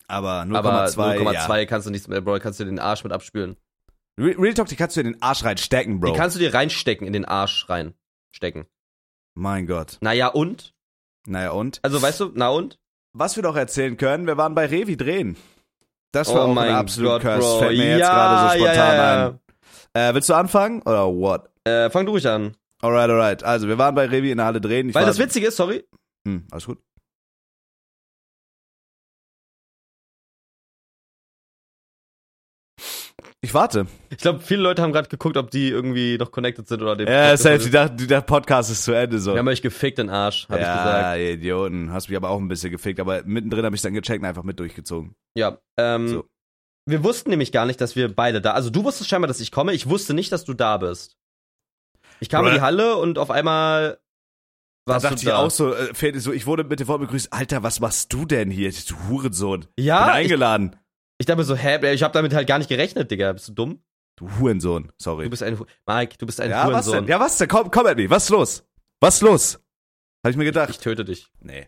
[0.06, 1.64] Aber aber 0,2, 0,2 ja.
[1.66, 3.56] kannst du nicht mehr, Bro, kannst du den Arsch mit abspülen.
[4.18, 6.12] Re- Real Talk, die kannst du in den Arsch reinstecken, Bro.
[6.12, 7.94] Die kannst du dir reinstecken in den Arsch rein.
[8.30, 8.66] stecken.
[9.34, 9.98] Mein Gott.
[10.00, 10.72] Naja, und?
[11.26, 11.80] Naja, und?
[11.82, 12.78] Also, weißt du, na und?
[13.12, 15.36] Was wir doch erzählen können, wir waren bei Revi drehen.
[16.12, 17.58] Das war Oh auch mein ein absolut Curse.
[17.58, 19.28] Fällt mir jetzt Ja, gerade so spontan ja, ja.
[19.28, 20.10] ein.
[20.10, 20.82] Äh, willst du anfangen?
[20.82, 21.48] Oder what?
[21.64, 22.56] Äh, fang du ruhig an.
[22.80, 23.42] Alright, alright.
[23.42, 24.88] Also, wir waren bei Revi in der Halle drehen.
[24.90, 25.84] Ich Weil das Witzige ist, sorry,
[26.26, 26.78] Hm, alles gut.
[33.44, 33.86] Ich warte.
[34.10, 37.06] ich glaube, viele Leute haben gerade geguckt, ob die irgendwie noch connected sind oder den
[37.06, 39.32] Ja, Podcast- selbst, die dachten, der Podcast ist zu Ende so.
[39.32, 41.02] Wir haben euch gefickt in den Arsch, hab ich gesagt.
[41.02, 41.92] ja, Idioten.
[41.92, 44.44] Hast mich aber auch ein bisschen gefickt, aber mittendrin habe ich dann gecheckt und einfach
[44.44, 45.14] mit durchgezogen.
[45.36, 46.24] Ja, ähm, So.
[46.86, 49.52] wir wussten nämlich gar nicht, dass wir beide da, also du wusstest scheinbar, dass ich
[49.52, 51.16] komme, ich wusste nicht, dass du da bist.
[52.20, 52.56] Ich kam in Bruh.
[52.56, 53.98] die Halle und auf einmal
[54.86, 55.36] Da warst dachte du ich da.
[55.38, 58.50] auch so, äh, so, ich wurde mit dem Wort begrüßt, Alter, was machst du denn
[58.50, 58.70] hier?
[58.88, 59.66] Du Hurensohn.
[59.76, 60.70] Bin ja, ich, eingeladen.
[60.72, 60.83] ich
[61.26, 63.82] dachte mir so, hä, ich habe damit halt gar nicht gerechnet, Digga, bist du dumm?
[64.16, 65.24] Du Hurensohn, sorry.
[65.24, 66.94] Du bist ein, Mike, du bist ein ja, was Hurensohn.
[66.94, 67.06] denn?
[67.08, 67.48] Ja, was denn?
[67.48, 68.08] Komm, komm me.
[68.10, 68.64] Was ist los?
[69.00, 69.60] Was ist los?
[70.24, 70.70] Hab ich mir gedacht.
[70.70, 71.30] Ich töte dich.
[71.40, 71.66] Nee.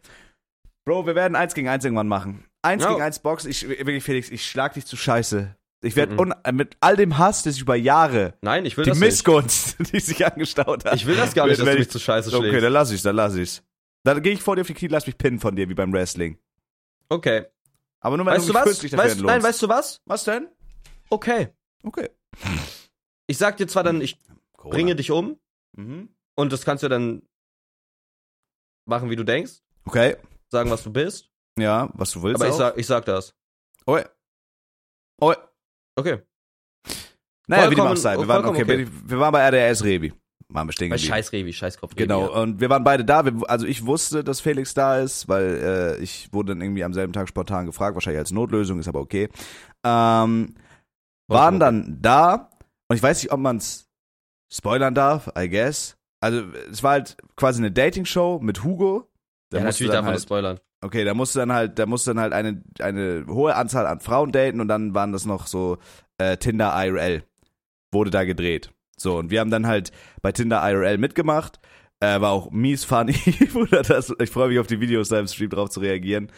[0.85, 2.45] Bro, wir werden eins gegen eins irgendwann machen.
[2.63, 2.91] Eins Ja.
[2.91, 3.45] gegen eins Box.
[3.45, 5.57] Ich, wirklich, Felix, ich schlag dich zu Scheiße.
[5.83, 6.35] Ich werde Mhm.
[6.57, 9.09] mit all dem Hass, das ich über Jahre, Nein, ich will die das nicht.
[9.09, 10.95] Missgunst, die sich angestaut hat.
[10.95, 12.65] Ich will das gar nicht, dass du ich- mich zu scheiße Okay, schlägst.
[12.65, 13.63] dann lass ich's, dann lass ich's.
[14.05, 15.93] Dann gehe ich vor dir auf die Knie, lass mich pinnen von dir, wie beim
[15.93, 16.39] Wrestling.
[17.09, 17.47] Okay.
[18.07, 18.79] Aber nur wenn Weißt du was?
[18.79, 20.01] dafür Weißt, nein, weißt du was?
[20.05, 20.49] Was denn?
[21.11, 21.49] Okay.
[21.83, 22.09] Okay.
[23.27, 24.17] Ich sag dir zwar dann, ich
[24.57, 25.41] bringe dich um
[25.77, 26.09] Mhm.
[26.37, 27.23] und das kannst du dann
[28.87, 29.55] machen, wie du denkst,
[29.87, 30.17] Okay.
[30.53, 32.59] sagen, was du bist, Ja, was du willst aber ich auch.
[32.59, 33.35] sag, ich sag das.
[33.89, 34.05] Oi.
[35.21, 35.35] Oi.
[35.97, 36.23] Okay.
[37.49, 38.17] Naja, wie dem auch Vollkommen- sei.
[38.19, 40.13] Wir waren, vollkommen okay, wir waren bei RDS Rebi.
[40.49, 41.09] Waren wir stehen geblieben.
[41.09, 42.03] Scheiß Revi, Scheißkopf Revi.
[42.03, 42.41] Genau, ja.
[42.41, 43.25] und wir waren beide da.
[43.25, 46.95] Wir, also ich wusste, dass Felix da ist, weil äh, ich wurde dann irgendwie am
[46.95, 49.29] selben Tag spontan gefragt, wahrscheinlich als Notlösung, ist aber okay.
[49.85, 50.55] Ähm,
[51.29, 52.51] waren dann da
[52.89, 53.89] und ich weiß nicht, ob man es
[54.53, 55.97] spoilern darf, I guess.
[56.21, 59.09] Also es war halt quasi eine Dating-Show mit Hugo.
[59.51, 60.61] Da Ja, natürlich darf man halt, das spoilern.
[60.81, 64.33] Okay, da musste dann halt, da musste dann halt eine, eine hohe Anzahl an Frauen
[64.33, 65.79] daten und dann waren das noch so
[66.19, 67.25] äh, Tinder IRL.
[67.93, 68.71] Wurde da gedreht.
[68.99, 71.59] So, und wir haben dann halt bei Tinder IRL mitgemacht.
[72.01, 73.13] Äh, war auch mies funny,
[73.53, 76.31] Bruder, das, ich freue mich auf die Videos da im Stream drauf zu reagieren.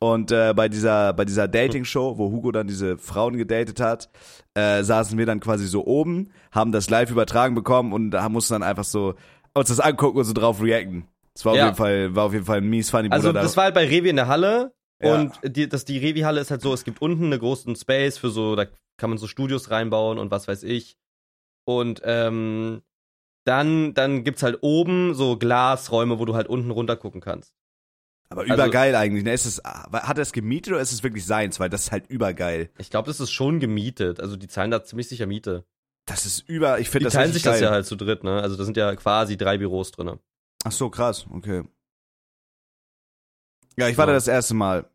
[0.00, 4.10] Und äh, bei dieser, bei dieser Dating-Show, wo Hugo dann diese Frauen gedatet hat,
[4.54, 8.54] äh, saßen wir dann quasi so oben, haben das live übertragen bekommen und da mussten
[8.54, 9.14] dann einfach so
[9.54, 11.06] uns das angucken und so drauf reacten.
[11.34, 11.64] Das war auf Ja.
[11.66, 13.42] jeden Fall, war auf jeden Fall ein mies funny Also Bruder.
[13.42, 15.14] das war halt bei Revi in der Halle Ja.
[15.14, 18.28] und die, das, die Revi-Halle ist halt so, es gibt unten einen großen Space für
[18.30, 18.66] so, da
[18.98, 20.96] kann man so Studios reinbauen und was weiß ich.
[21.66, 22.82] Und ähm,
[23.44, 27.52] dann, dann gibt's halt oben so Glasräume, wo du halt unten runter gucken kannst.
[28.28, 29.24] Aber Also- übergeil eigentlich.
[29.24, 29.32] Ne?
[29.32, 31.60] Ist es, hat er es gemietet oder ist es wirklich seins?
[31.60, 32.70] Weil das ist halt übergeil.
[32.78, 34.20] Ich glaube, das ist schon gemietet.
[34.20, 35.64] Also die zahlen da ziemlich sicher Miete.
[36.06, 37.64] Das ist über, ich Die finde das teilen richtig sich das geil.
[37.64, 38.40] ja halt zu dritt, ne?
[38.40, 40.18] Also da sind ja quasi drei Büros drinne.
[40.64, 41.64] Ach so, krass, okay.
[43.76, 44.08] Ja, ich war Ja.
[44.08, 44.88] da das erste Mal.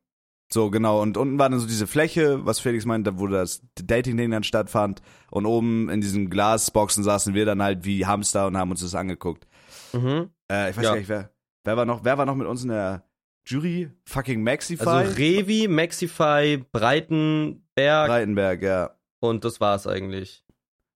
[0.54, 1.02] So, genau.
[1.02, 5.02] Und unten war dann so diese Fläche, was Felix meinte, wo das Dating-Ding dann stattfand.
[5.30, 8.96] Und oben in diesen Glasboxen saßen wir dann halt wie Hamster und haben uns das
[8.96, 9.48] angeguckt.
[9.94, 10.30] Mhm.
[10.52, 10.90] Äh, ich weiß Ja.
[10.92, 11.32] gar nicht, wer,
[11.64, 13.04] wer war noch, wer war noch mit uns in der
[13.46, 13.90] Jury?
[14.08, 14.86] Fucking Maxify?
[14.88, 18.92] Also Revi, Maxify, Breitenberg Breitenberg, ja.
[19.20, 20.44] und das war's eigentlich.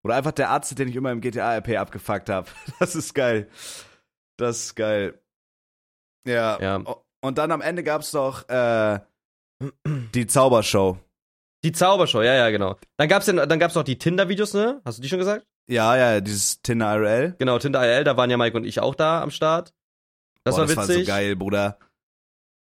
[0.04, 2.48] Oder einfach der Arzt, den ich immer im GTA-RP abgefuckt habe.
[2.78, 3.48] Das ist geil.
[4.36, 5.18] Das ist geil.
[6.26, 6.60] Ja.
[6.60, 6.82] Ja.
[7.22, 9.00] Und dann am Ende gab's doch äh,
[10.14, 10.98] die Zaubershow.
[11.64, 12.76] Die Zaubershow, ja, ja, genau.
[12.96, 14.80] Dann gab's dann, dann gab's noch die Tinder-Videos, ne?
[14.84, 15.46] Hast du die schon gesagt?
[15.68, 17.34] Ja, ja, dieses Tinder IRL.
[17.38, 19.72] Genau, Tinder IL, da waren ja Mike und ich auch da am Start.
[20.44, 20.96] Das Boah, war das witzig.
[20.96, 21.78] war so geil, Bruder.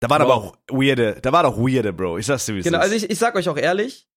[0.00, 0.32] Da waren Bro.
[0.32, 2.18] aber auch weirde, da war doch weirde, Bro.
[2.18, 2.84] Ich sag's dir, wie es Genau, ist.
[2.84, 4.08] also ich, ich sag euch auch ehrlich,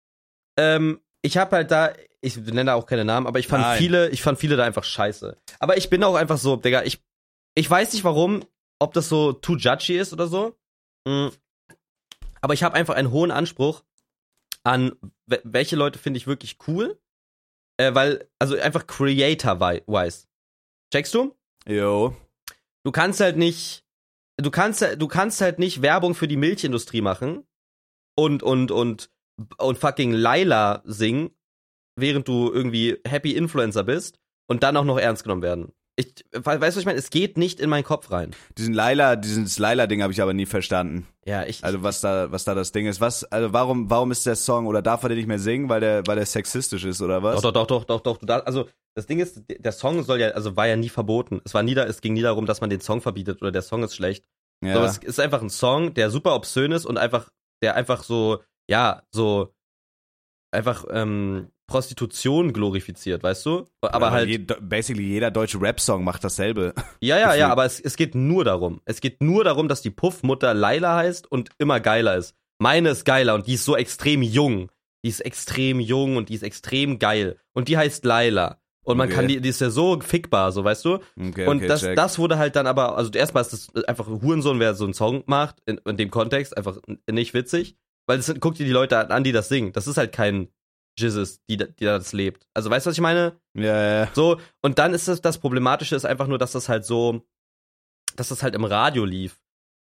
[0.57, 3.77] ähm, ich habe halt da, ich nenne da auch keine Namen, aber ich fand Nein.
[3.77, 5.35] viele, ich fand viele da einfach scheiße.
[5.59, 7.01] Aber ich bin auch einfach so, Digga, ich,
[7.55, 8.45] ich weiß nicht warum,
[8.79, 10.55] ob das so too judgy ist oder so.
[11.05, 11.27] Mm.
[12.47, 13.83] Aber ich habe einfach einen hohen Anspruch
[14.63, 14.93] an,
[15.25, 16.97] we- welche Leute finde ich wirklich cool.
[17.75, 20.27] Äh, weil, also einfach creator-wise.
[20.93, 21.35] Checkst du?
[21.67, 22.15] Jo.
[22.85, 23.83] du kannst halt nicht,
[24.37, 27.45] du kannst, du kannst halt nicht Werbung für die Milchindustrie machen
[28.17, 29.11] und, und, und,
[29.57, 31.31] und fucking Laila singen,
[31.99, 35.73] während du irgendwie Happy Influencer bist und dann auch noch ernst genommen werden.
[35.99, 36.99] Ich, we- weißt du, was ich meine?
[36.99, 38.35] Es geht nicht in meinen Kopf rein.
[38.57, 41.07] Diesen Laila, dieses Laila-Ding habe ich aber nie verstanden.
[41.25, 43.01] Ja, ich, Also was da, was da das Ding ist.
[43.01, 45.79] Was, also warum, warum ist der Song oder darf er den nicht mehr singen, weil
[45.81, 47.41] der, weil der sexistisch ist oder was?
[47.41, 48.45] Doch, doch, doch, doch, doch, doch.
[48.45, 51.41] Also das Ding ist, der Song soll ja, also war ja nie verboten.
[51.45, 53.63] Es war nie da, es ging nie darum, dass man den Song verbietet oder der
[53.63, 54.23] Song ist schlecht.
[54.63, 54.73] Ja.
[54.75, 57.29] So, es ist einfach ein Song, der super obszön ist und einfach,
[57.63, 59.51] der einfach so, ja, so
[60.51, 63.65] einfach, ähm, Prostitution glorifiziert, weißt du?
[63.81, 64.29] Aber, halt.
[64.29, 66.73] Je, basically jeder deutsche Rap-Song macht dasselbe.
[67.01, 68.81] Ja, ja, ja, aber es, es geht nur darum.
[68.85, 72.35] Es geht nur darum, dass die Puffmutter Laila heißt und immer geiler ist.
[72.59, 74.71] Meine ist geiler und die ist so extrem jung.
[75.03, 77.37] Die ist extrem jung und die ist extrem geil.
[77.53, 78.59] Und die heißt Laila.
[78.83, 79.15] Und man Okay.
[79.15, 80.99] kann die, die ist ja so fickbar, so weißt du?
[81.19, 81.95] Okay, und okay, das, check.
[81.97, 85.23] das wurde halt dann aber, also erstmal ist das einfach Hurensohn, wer so einen Song
[85.25, 86.77] macht, in, in dem Kontext, einfach
[87.11, 87.75] nicht witzig.
[88.07, 89.73] Weil es sind, guck dir die Leute an, die das singen.
[89.73, 90.47] Das ist halt kein
[90.97, 92.47] Jizzes, die, da- die das lebt.
[92.53, 93.39] Also weißt du, was ich meine?
[93.55, 94.09] Ja, ja.
[94.13, 97.21] So, und dann ist das, das Problematische ist einfach nur, dass das halt so,
[98.15, 99.39] dass das halt im Radio lief.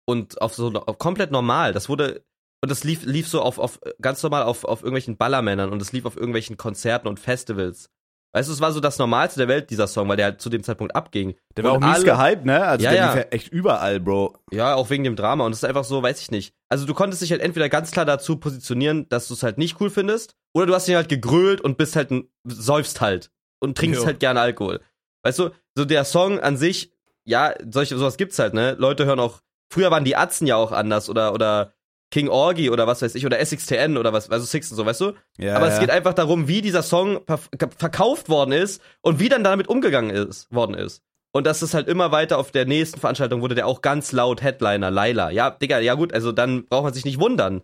[0.08, 1.74] Und auf so auf komplett normal.
[1.74, 2.24] Das wurde,
[2.64, 5.92] und das lief, lief so auf, auf ganz normal auf, auf irgendwelchen Ballermännern und es
[5.92, 7.90] lief auf irgendwelchen Konzerten und Festivals.
[8.34, 10.50] Weißt du, es war so das Normalste der Welt, dieser Song, weil der halt zu
[10.50, 11.36] dem Zeitpunkt abging.
[11.58, 12.64] Der war Und auch mies alle- gehypt, ne?
[12.66, 13.14] Also Ja, der ja.
[13.14, 14.38] lief ja echt überall, Bro.
[14.52, 15.46] Ja, auch wegen dem Drama.
[15.46, 16.54] Und es ist einfach so, weiß ich nicht.
[16.70, 19.82] Also du konntest dich halt entweder ganz klar dazu positionieren, dass du es halt nicht
[19.82, 23.78] cool findest, oder du hast dich halt gegrölt und bist halt ein, säufst halt und
[23.78, 24.06] trinkst Jo.
[24.08, 24.80] halt gerne Alkohol.
[25.24, 26.94] Weißt du, so der Song an sich,
[27.26, 28.76] ja, solche, sowas gibt's halt, ne?
[28.80, 29.42] Leute hören auch,
[29.72, 31.74] früher waren die Atzen ja auch anders oder, oder
[32.12, 35.02] King Orgy oder was weiß ich, oder SXTN oder was, also Six und so, weißt
[35.02, 35.14] du?
[35.38, 35.74] Ja, Aber ja.
[35.74, 37.40] es geht einfach darum, wie dieser Song ver
[37.78, 41.02] verkauft worden ist und wie dann damit umgegangen ist, worden ist.
[41.34, 44.42] Und dass es halt immer weiter auf der nächsten Veranstaltung wurde der auch ganz laut
[44.42, 45.30] Headliner, Laila.
[45.32, 47.62] Ja, Digga, ja gut, also dann braucht man sich nicht wundern.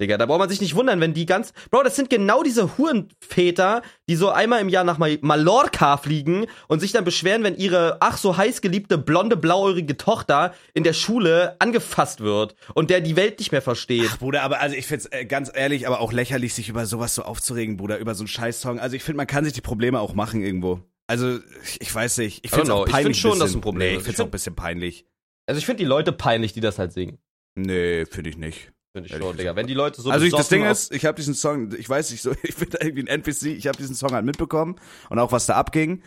[0.00, 1.52] Digga, da braucht man sich nicht wundern, wenn die ganz.
[1.70, 6.46] Bro, das sind genau diese Hurenväter, die so einmal im Jahr nach Ma- Mallorca fliegen
[6.66, 10.94] und sich dann beschweren, wenn ihre ach so heiß geliebte blonde, blauäugige Tochter in der
[10.94, 14.08] Schule angefasst wird und der die Welt nicht mehr versteht.
[14.10, 17.14] Ach, Bruder, aber also ich find's äh, ganz ehrlich, aber auch lächerlich, sich über sowas
[17.14, 18.80] so aufzuregen, Bruder, über so einen Scheiß-Song.
[18.80, 20.80] Also ich finde, man kann sich die Probleme auch machen irgendwo.
[21.06, 22.44] Also, ich, ich weiß nicht.
[22.44, 22.78] Ich find's know.
[22.78, 23.20] auch Ich peinlich.
[23.20, 25.04] find schon, dass ein Problem Nee, ich find's Ich auch ein bisschen peinlich.
[25.46, 27.18] Also ich finde die Leute peinlich, die das halt singen.
[27.54, 28.72] Nee, finde ich nicht.
[28.94, 29.36] Finde ich schon.
[29.36, 29.56] Digga.
[29.56, 32.12] Wenn die Leute so also ich, das Ding ist, ich habe diesen Song, ich weiß
[32.12, 34.76] nicht so, ich bin da irgendwie ein NPC, ich habe diesen Song halt mitbekommen
[35.10, 36.02] und auch was da abging.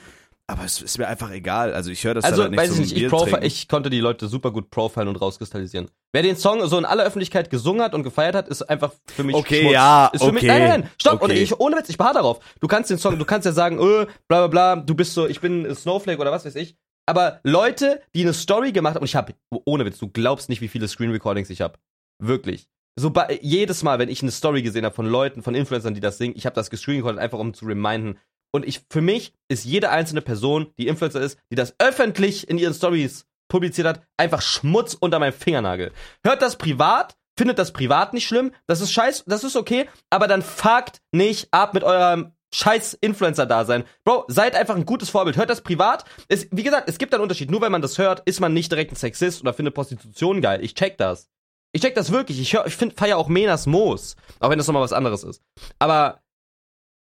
[0.49, 1.73] Aber es ist mir einfach egal.
[1.73, 3.99] Also ich höre das Also, halt nicht weiß ich nicht, ich, profi ich konnte die
[3.99, 5.89] Leute super gut profilen und rauskristallisieren.
[6.13, 9.25] Wer den Song so in aller Öffentlichkeit gesungen hat und gefeiert hat, ist einfach für
[9.25, 9.73] mich Okay, Schmutz.
[9.73, 11.21] ja, ist für mich, okay, Nein, nein, nein, stopp.
[11.21, 11.41] Und okay.
[11.41, 12.39] ich, ohne Witz, ich beharre darauf.
[12.61, 15.27] Du kannst den Song, du kannst ja sagen, äh, bla bla bla, du bist so,
[15.27, 16.77] ich bin Snowflake oder was weiß ich.
[17.05, 19.33] Aber Leute, die eine Story gemacht haben, und ich habe,
[19.65, 21.77] ohne Witz, du glaubst nicht, wie viele Screen Recordings ich habe.
[22.19, 22.69] Wirklich.
[22.99, 25.99] So bei, jedes Mal, wenn ich eine Story gesehen habe von Leuten, von Influencern, die
[25.99, 28.17] das singen, ich habe das gescreen recorded, einfach um zu reminden.
[28.51, 32.57] Und ich, für mich ist jede einzelne Person, die Influencer ist, die das öffentlich in
[32.57, 35.91] ihren Stories publiziert hat, einfach Schmutz unter meinem Fingernagel.
[36.23, 40.27] Hört das privat, findet das privat nicht schlimm, das ist scheiß, das ist okay, aber
[40.27, 43.83] dann fuckt nicht ab mit eurem scheiß Influencer-Dasein.
[44.05, 45.37] Bro, seid einfach ein gutes Vorbild.
[45.37, 46.05] Hört das privat.
[46.29, 47.51] Es, wie gesagt, es gibt einen Unterschied.
[47.51, 50.63] Nur wenn man das hört, ist man nicht direkt ein Sexist oder findet Prostitution geil.
[50.63, 51.29] Ich check das.
[51.73, 52.39] Ich check das wirklich.
[52.39, 54.15] Ich, hör, ich find, feier auch Menas Moos.
[54.39, 55.41] Auch wenn das nochmal was anderes ist.
[55.79, 56.21] Aber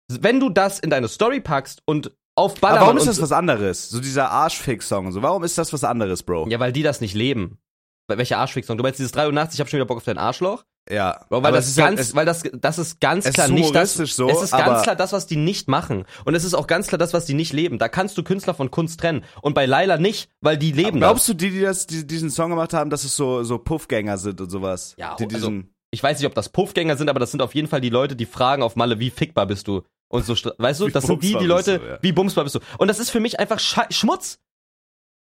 [0.09, 3.31] wenn du das in deine Story packst und auf Ballermann Aber warum ist das was
[3.31, 3.89] anderes?
[3.89, 5.21] So dieser Arschfix-Song so.
[5.21, 6.47] Warum ist das was anderes, Bro?
[6.49, 7.59] Ja, weil die das nicht leben.
[8.07, 8.77] Welche Arschfix-Song?
[8.77, 10.63] Du meinst dieses 83, ich hab schon wieder Bock auf dein Arschloch?
[10.89, 11.25] Ja.
[11.29, 13.93] Weil das ist ganz, es- weil das, das ist ganz klar ist nicht das.
[13.95, 16.05] so, es ist ganz klar das, was die nicht machen.
[16.25, 17.79] Und es ist auch ganz klar das, was die nicht leben.
[17.79, 19.23] Da kannst du Künstler von Kunst trennen.
[19.41, 21.09] Und bei Laila nicht, weil die leben das.
[21.09, 24.17] Glaubst du, die, die das, die diesen Song gemacht haben, dass es so, so Puffgänger
[24.17, 24.93] sind und sowas?
[24.97, 25.51] Ja, die also-
[25.91, 28.15] Ich weiß nicht, ob das Puffgänger sind, aber das sind auf jeden Fall die Leute,
[28.15, 29.81] die fragen auf Malle, wie fickbar bist du?
[30.07, 31.97] Und so, weißt du, Wie das sind die, die Leute, du, ja.
[32.01, 32.59] wie bumsbar bist du.
[32.77, 34.37] Und das ist für mich einfach Schei- Schmutz.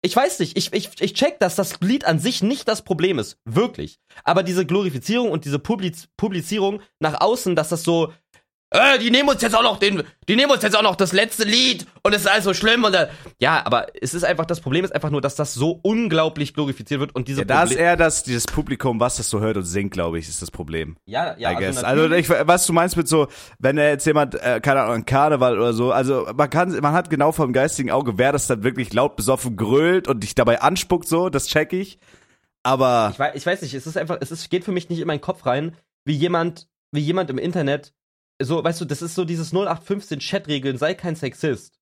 [0.04, 3.20] Ich weiß nicht, ich, ich, ich check, dass das Lied an sich nicht das Problem
[3.20, 3.38] ist.
[3.46, 4.00] Wirklich.
[4.24, 8.12] Aber diese Glorifizierung und diese Publiz Publizierung nach außen, dass das so,
[8.72, 11.12] äh, die nehmen uns jetzt auch noch den, die nehmen uns jetzt auch noch das
[11.12, 14.46] letzte Lied und es ist alles so schlimm und, äh, ja, aber es ist einfach,
[14.46, 17.64] das Problem ist einfach nur, dass das so unglaublich glorifiziert wird und diese ja, da
[17.64, 20.52] ist eher das, dieses Publikum, was das so hört und singt, glaube ich, ist das
[20.52, 20.96] Problem.
[21.06, 21.84] ja, ja, I guess.
[21.84, 23.28] also, Also, ich, was du meinst mit so,
[23.60, 27.10] wenn er jetzt jemand, äh, keine Ahnung, Karneval oder so, also man kann, man hat
[27.10, 31.08] genau vom geistigen Auge, wer das dann wirklich laut besoffen grölt und dich dabei anspuckt,
[31.08, 32.00] so, das check ich.
[32.64, 35.00] Aber Ich weiß, ich weiß nicht, es ist einfach, es ist, geht für mich nicht
[35.00, 37.94] in meinen Kopf rein, wie jemand, wie jemand im Internet,
[38.44, 41.78] so, weißt du, das ist so dieses 0815 Chat-Regeln, sei kein Sexist.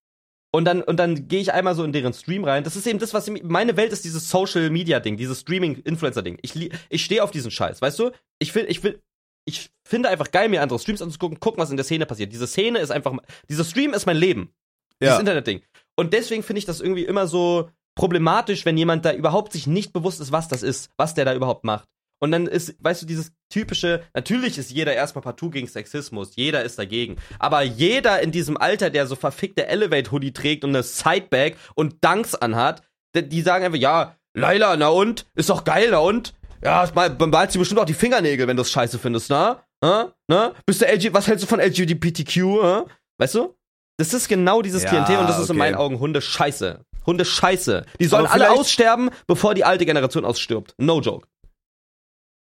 [0.51, 2.63] Und dann, und dann gehe ich einmal so in deren Stream rein.
[2.63, 6.39] Das ist eben das, was ich, meine Welt ist dieses Social Media Ding, dieses Streaming-Influencer-Ding.
[6.41, 8.11] Ich, li- ich stehe auf diesen Scheiß, weißt du?
[8.39, 8.99] Ich will, ich will,
[9.45, 12.33] ich finde einfach geil, mir andere Streams anzugucken, gucken, was in der Szene passiert.
[12.33, 13.15] Diese Szene ist einfach,
[13.47, 14.51] dieser Stream ist mein Leben.
[14.99, 15.61] Dieses ja, Internet-Ding.
[15.95, 19.93] Und deswegen finde ich das irgendwie immer so problematisch, wenn jemand da überhaupt sich nicht
[19.93, 21.87] bewusst ist, was das ist, was der da überhaupt macht.
[22.19, 26.63] Und dann ist, weißt du, dieses typische, natürlich ist jeder erstmal partout gegen Sexismus, jeder
[26.63, 27.15] ist dagegen.
[27.39, 32.35] Aber jeder in diesem Alter, der so verfickte Elevate-Hoodie trägt und eine Sidebag und Dunks
[32.35, 32.83] anhat,
[33.15, 35.25] die, die sagen einfach, ja, Laila, na und?
[35.35, 36.33] Ist doch geil, na und?
[36.63, 39.63] Ja, mal, malst du bestimmt auch die Fingernägel, wenn du es scheiße findest, na?
[39.83, 40.11] Hä?
[40.27, 40.53] Na?
[40.65, 42.81] Bist du LG, was hältst du von LGBTQ, hä?
[43.17, 43.55] Weißt du?
[43.97, 45.59] Das ist genau dieses Ja, Klientel und das ist in okay.
[45.59, 46.85] meinen Augen Hunde scheiße.
[47.05, 47.85] Hunde scheiße.
[47.99, 50.73] Die sollen alle aussterben, bevor die alte Generation ausstirbt.
[50.77, 51.27] No joke.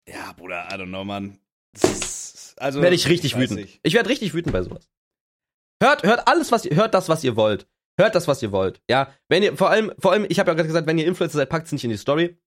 [0.07, 1.37] Ja, Bruder, I don't know, Mann.
[1.73, 3.59] Das ist, also, Werde ich richtig wütend.
[3.59, 3.79] nicht.
[3.83, 4.89] Ich werde richtig wütend bei sowas.
[5.81, 7.67] Hört, hört alles, was ihr, hört das, was ihr wollt.
[7.99, 8.81] Hört das, was ihr wollt.
[8.89, 11.37] Ja, wenn ihr, vor allem, vor allem, ich habe ja gerade gesagt, wenn ihr Influencer
[11.37, 12.37] seid, packt es nicht in die Story.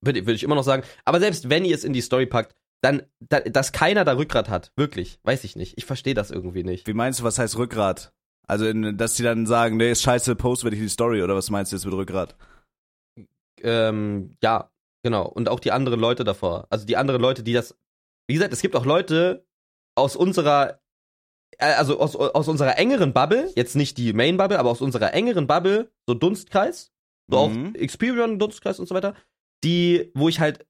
[0.00, 0.82] Würde, würde ich immer noch sagen.
[1.04, 4.50] Aber selbst wenn ihr es in die Story packt, dann, da, dass keiner da Rückgrat
[4.50, 4.72] hat.
[4.76, 5.18] Wirklich.
[5.22, 5.78] Weiß ich nicht.
[5.78, 6.86] Ich verstehe das irgendwie nicht.
[6.86, 8.12] Wie meinst du, was heißt Rückgrat?
[8.46, 11.22] Also, in, dass die dann sagen, nee, ist scheiße, post werde ich in die Story,
[11.22, 12.36] oder was meinst du jetzt mit Rückgrat?
[13.62, 14.70] Ähm, ja,
[15.04, 15.24] genau.
[15.28, 16.66] Und auch die anderen Leute davor.
[16.70, 17.76] Also die anderen Leute, die das.
[18.26, 19.46] Wie gesagt, es gibt auch Leute
[19.94, 20.80] aus unserer.
[21.58, 25.14] äh, Also aus, aus unserer engeren Bubble, jetzt nicht die Main Bubble, aber aus unserer
[25.14, 26.90] engeren Bubble, so Dunstkreis,
[27.30, 27.68] so Mhm.
[27.68, 29.14] auch Experion, Dunstkreis und so weiter,
[29.62, 30.66] die, wo ich halt,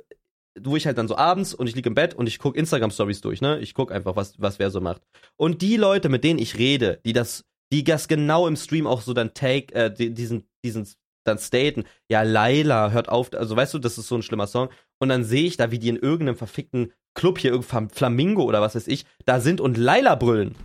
[0.60, 3.22] wo ich halt dann so abends und ich liege im Bett und ich gucke Instagram-Stories
[3.22, 3.58] durch, ne?
[3.60, 5.02] Ich gucke einfach, was, was wer so macht.
[5.36, 9.00] Und die Leute, mit denen ich rede, die das, die das genau im Stream auch
[9.00, 10.86] so dann take, äh, die, diesen, diesen
[11.24, 14.68] dann staten, ja, Laila, hört auf, also weißt du, das ist so ein schlimmer Song.
[14.98, 18.60] Und dann sehe ich da, wie die in irgendeinem verfickten Club hier, irgendein Flamingo oder
[18.60, 20.56] was weiß ich, da sind und Laila brüllen.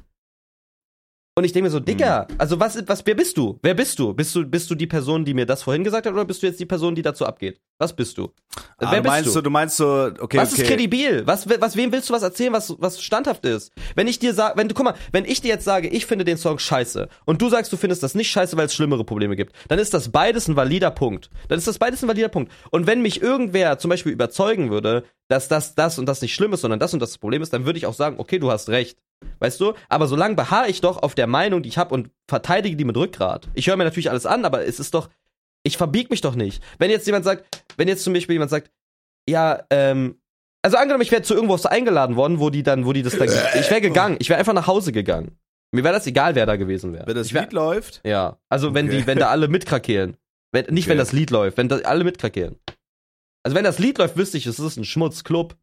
[1.35, 3.57] Und ich denke mir so, Digga, also was, was, wer bist du?
[3.61, 4.13] Wer bist du?
[4.13, 6.47] Bist du, bist du die Person, die mir das vorhin gesagt hat, oder bist du
[6.47, 7.61] jetzt die Person, die dazu abgeht?
[7.77, 8.33] Was bist du?
[8.55, 9.33] Ah, wer du bist meinst du?
[9.35, 10.63] du, du meinst so, okay, was okay.
[10.63, 11.25] ist kredibil?
[11.25, 13.71] Was, was, wem willst du was erzählen, was, was standhaft ist?
[13.95, 16.25] Wenn ich dir sage, wenn du, guck mal, wenn ich dir jetzt sage, ich finde
[16.25, 19.37] den Song scheiße und du sagst, du findest das nicht scheiße, weil es schlimmere Probleme
[19.37, 21.29] gibt, dann ist das beides ein valider Punkt.
[21.47, 22.51] Dann ist das beides ein valider Punkt.
[22.71, 26.51] Und wenn mich irgendwer zum Beispiel überzeugen würde, dass das, das und das nicht schlimm
[26.51, 28.51] ist, sondern das und das, das Problem ist, dann würde ich auch sagen, okay, du
[28.51, 28.97] hast recht.
[29.39, 29.73] Weißt du?
[29.87, 32.97] Aber solange beharre ich doch auf der Meinung, die ich habe und verteidige die mit
[32.97, 33.47] Rückgrat.
[33.53, 35.09] Ich höre mir natürlich alles an, aber es ist doch,
[35.63, 36.61] ich verbieg mich doch nicht.
[36.77, 38.71] Wenn jetzt jemand sagt, wenn jetzt zum Beispiel jemand sagt,
[39.29, 40.19] ja, ähm,
[40.61, 43.27] also angenommen, ich wäre zu irgendwas eingeladen worden, wo die dann, wo die das dann,
[43.29, 45.37] ich wäre gegangen, ich wäre einfach nach Hause gegangen.
[45.71, 47.05] Mir wäre das egal, wer da gewesen wäre.
[47.07, 48.97] Wenn das wär- Lied läuft, ja, also wenn Okay.
[49.01, 50.17] die, wenn da alle mitkrakehlen.
[50.51, 51.05] Wenn, nicht wenn Okay.
[51.05, 52.57] das Lied läuft, wenn da alle mitkrakehlen.
[53.43, 55.55] Also wenn das Lied läuft, wüsste ich, es ist ein Schmutzclub.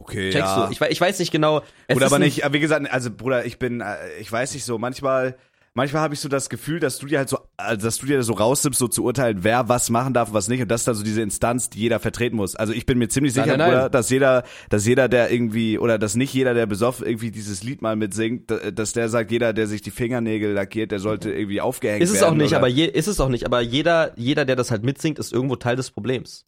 [0.00, 0.66] Okay, Checkst ja.
[0.66, 0.72] du?
[0.72, 1.62] Ich, ich weiß nicht genau.
[1.86, 4.64] Es Oder ist aber nicht, wie gesagt, also Bruder, ich bin, äh, ich weiß nicht
[4.64, 5.36] so, manchmal,
[5.74, 8.22] manchmal habe ich so das Gefühl, dass du dir halt so, also dass du dir
[8.24, 10.60] so rausnimmst, so zu urteilen, wer was machen darf und was nicht.
[10.62, 12.56] Und das ist dann so diese Instanz, die jeder vertreten muss.
[12.56, 13.78] Also ich bin mir ziemlich Nein, sicher, nein, nein.
[13.78, 17.62] Bruder, dass jeder, dass jeder, der irgendwie, oder dass nicht jeder, der besoffen irgendwie dieses
[17.62, 21.30] Lied mal mitsingt, da- dass der sagt, jeder, der sich die Fingernägel lackiert, der sollte
[21.30, 22.32] irgendwie aufgehängt Ist es werden.
[22.32, 24.82] auch nicht, oder, aber je, ist es auch nicht, aber jeder, jeder, der das halt
[24.82, 26.46] mitsingt, ist irgendwo Teil des Problems.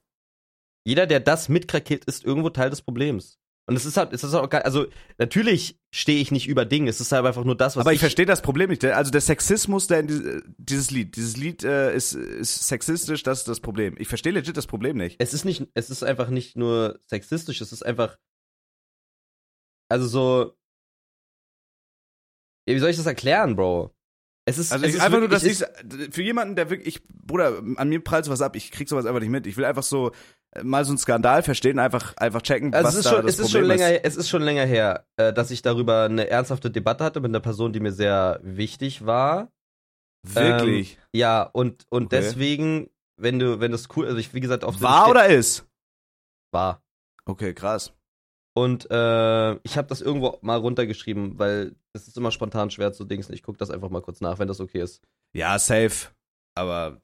[0.85, 3.39] Jeder, der das mitkrakeelt, ist irgendwo Teil des Problems.
[3.73, 4.85] Und es ist halt, es ist auch geil, also
[5.17, 8.01] natürlich stehe ich nicht über Dinge, es ist halt einfach nur das, was Aber ich
[8.01, 8.85] verstehe das Problem nicht.
[8.85, 13.39] Also der Sexismus, der in die, dieses Lied, dieses Lied äh, ist, ist sexistisch, das
[13.39, 13.95] ist das Problem.
[13.99, 15.17] Ich verstehe legit das Problem nicht.
[15.23, 18.19] es ist nicht, es ist einfach nicht nur sexistisch, es ist einfach,
[19.89, 20.55] also so,
[22.69, 23.95] ja, wie soll ich das erklären, Bro?
[24.45, 26.69] Es ist, Also es ich, ist einfach nur, wirklich- dass es ich, für jemanden, der
[26.69, 29.47] wirklich, ich, Bruder, an mir prallt sowas ab, ich krieg sowas einfach nicht mit.
[29.47, 30.13] Ich will einfach so äh,
[30.63, 33.35] mal so einen Skandal verstehen, einfach, einfach checken, Also was es ist da schon, das
[33.35, 36.29] es ist Problem schon länger, es ist schon länger her, äh, dass ich darüber eine
[36.29, 39.51] ernsthafte Debatte hatte mit einer Person, die mir sehr wichtig war.
[40.25, 40.99] Wirklich.
[41.13, 42.17] Ja, und, und Okay.
[42.17, 45.67] deswegen, wenn du, wenn das cool, also ich, wie gesagt, auf War oder ist?
[46.53, 46.83] war.
[47.25, 47.93] Okay, krass.
[48.55, 53.05] Und äh, ich habe das irgendwo mal runtergeschrieben, weil das ist immer spontan schwer zu
[53.05, 53.33] dingsen.
[53.35, 55.03] Ich gucke das einfach mal kurz nach, wenn das okay ist.
[55.35, 56.09] Ja, safe.
[56.55, 57.01] Aber,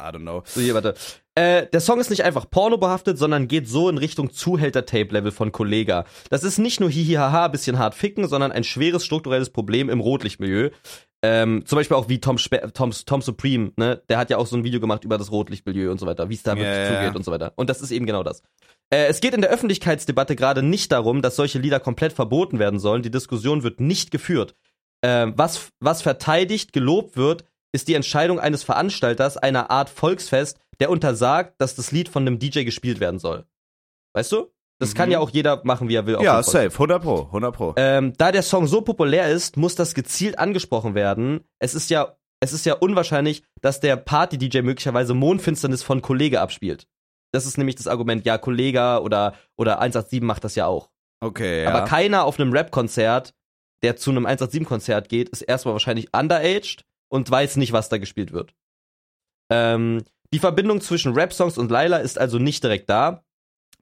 [0.00, 0.42] I don't know.
[0.46, 0.94] So, hier, warte.
[1.34, 5.52] Äh, der Song ist nicht einfach Porno behaftet, sondern geht so in Richtung Zuhälter-Tape-Level von
[5.52, 6.04] Kollega.
[6.28, 10.70] Das ist nicht nur hihihaha, bisschen hart ficken, sondern ein schweres strukturelles Problem im Rotlichtmilieu.
[11.22, 14.02] Ähm, zum Beispiel auch wie Tom, Spe Tom, Tom Supreme, ne?
[14.08, 16.34] Der hat ja auch so ein Video gemacht über das Rotlichtmilieu und so weiter, wie
[16.34, 17.14] es da Ja, wirklich ja, zugeht ja.
[17.14, 17.52] und so weiter.
[17.56, 18.42] Und das ist eben genau das.
[18.90, 22.80] Äh, es geht in der Öffentlichkeitsdebatte gerade nicht darum, dass solche Lieder komplett verboten werden
[22.80, 23.02] sollen.
[23.02, 24.54] Die Diskussion wird nicht geführt.
[25.02, 30.90] Ähm, was, was verteidigt, gelobt wird, ist die Entscheidung eines Veranstalters einer Art Volksfest, der
[30.90, 33.44] untersagt, dass das Lied von einem DJ gespielt werden soll.
[34.14, 34.50] Weißt du?
[34.80, 34.96] Das Mhm.
[34.96, 36.18] kann ja auch jeder machen, wie er will.
[36.22, 36.70] Ja, safe.
[36.70, 37.74] 100 pro, 100 pro.
[37.76, 41.44] Ähm, da der Song so populär ist, muss das gezielt angesprochen werden.
[41.58, 46.86] Es ist ja, es ist ja unwahrscheinlich, dass der Party-DJ möglicherweise Mondfinsternis von Kollege abspielt.
[47.32, 50.88] Das ist nämlich das Argument, ja, Kollege oder, oder 187 macht das ja auch.
[51.22, 51.68] Okay, ja.
[51.68, 53.34] Aber keiner auf einem Rap-Konzert,
[53.82, 58.32] der zu einem 187-Konzert geht, ist erstmal wahrscheinlich underaged und weiß nicht, was da gespielt
[58.32, 58.54] wird.
[59.50, 63.24] Ähm, die Verbindung zwischen Rap-Songs und Laila ist also nicht direkt da.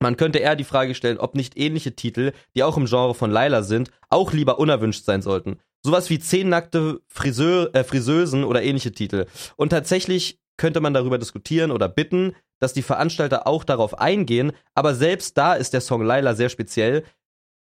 [0.01, 3.31] Man könnte eher die Frage stellen, ob nicht ähnliche Titel, die auch im Genre von
[3.31, 5.59] Laila sind, auch lieber unerwünscht sein sollten.
[5.85, 9.27] Sowas wie zehn nackte Friseur, äh, Friseusen oder ähnliche Titel.
[9.57, 14.95] Und tatsächlich könnte man darüber diskutieren oder bitten, dass die Veranstalter auch darauf eingehen, aber
[14.95, 17.05] selbst da ist der Song Laila sehr speziell.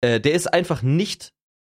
[0.01, 1.33] Äh, der ist einfach nicht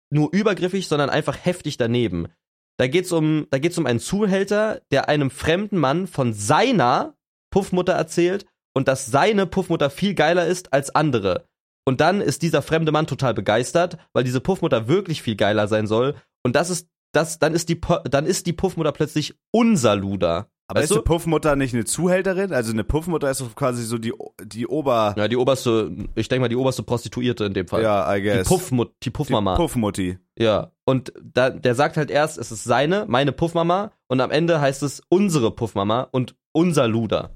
[0.09, 2.27] nur übergriffig, sondern einfach heftig daneben.
[2.77, 7.15] Da geht's um, da geht's um einen Zuhälter, der einem fremden Mann von seiner
[7.51, 11.45] Puffmutter erzählt und dass seine Puffmutter viel geiler ist als andere.
[11.87, 15.87] Und dann ist dieser fremde Mann total begeistert, weil diese Puffmutter wirklich viel geiler sein
[15.87, 16.15] soll.
[16.43, 20.49] Und das ist, das, dann ist die, dann ist die Puffmutter plötzlich unser Luder.
[20.69, 22.51] Aber Weißt ist eine Puffmutter nicht eine Zuhälterin?
[22.51, 25.15] Also eine Puffmutter ist doch quasi so die, die Ober...
[25.17, 27.81] Ja, die oberste, ich denke mal, die oberste Prostituierte in dem Fall.
[27.81, 28.47] Ja, I die guess.
[28.47, 29.55] Puffmut, die die Puffmama.
[29.55, 30.19] Puffmutti.
[30.37, 34.59] Ja, und da, der sagt halt erst, es ist seine, meine Puffmama und am Ende
[34.59, 37.31] heißt es unsere Puffmama und unser Luder.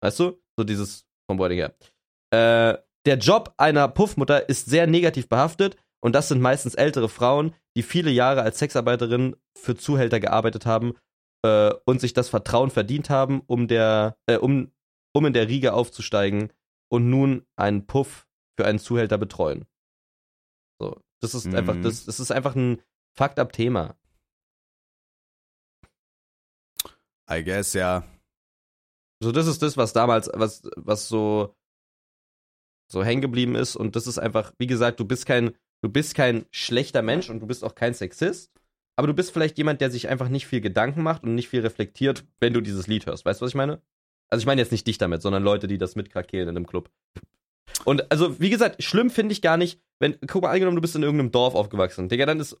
[0.00, 0.40] Weißt du?
[0.56, 1.74] So dieses vom Wording her.
[2.30, 7.52] Äh, der Job einer Puffmutter ist sehr negativ behaftet und das sind meistens ältere Frauen,
[7.76, 10.94] die viele Jahre als Sexarbeiterin für Zuhälter gearbeitet haben
[11.42, 14.72] äh, und sich das Vertrauen verdient haben, um der, äh, um,
[15.14, 16.52] um in der Riege aufzusteigen
[16.90, 18.26] und nun einen Puff
[18.58, 19.66] für einen Zuhälter betreuen.
[20.80, 21.54] So, das ist Mhm.
[21.56, 22.82] einfach, das, das ist einfach ein
[23.16, 23.96] fucked up Thema.
[27.30, 28.04] I guess, ja.
[29.22, 31.54] So, das ist das, was damals, was, was so,
[32.90, 33.76] so hängen geblieben ist.
[33.76, 37.40] Und das ist einfach, wie gesagt, du bist kein, du bist kein schlechter Mensch und
[37.40, 38.50] du bist auch kein Sexist.
[39.00, 41.62] Aber du bist vielleicht jemand, der sich einfach nicht viel Gedanken macht und nicht viel
[41.62, 43.24] reflektiert, wenn du dieses Lied hörst.
[43.24, 43.80] Weißt du, was ich meine?
[44.28, 46.90] Also ich meine jetzt nicht dich damit, sondern Leute, die das mitkrakehlen in einem Club.
[47.86, 50.96] Und also, wie gesagt, schlimm finde ich gar nicht, wenn, guck mal, angenommen, du bist
[50.96, 52.10] in irgendeinem Dorf aufgewachsen.
[52.10, 52.58] Digga, dann ist,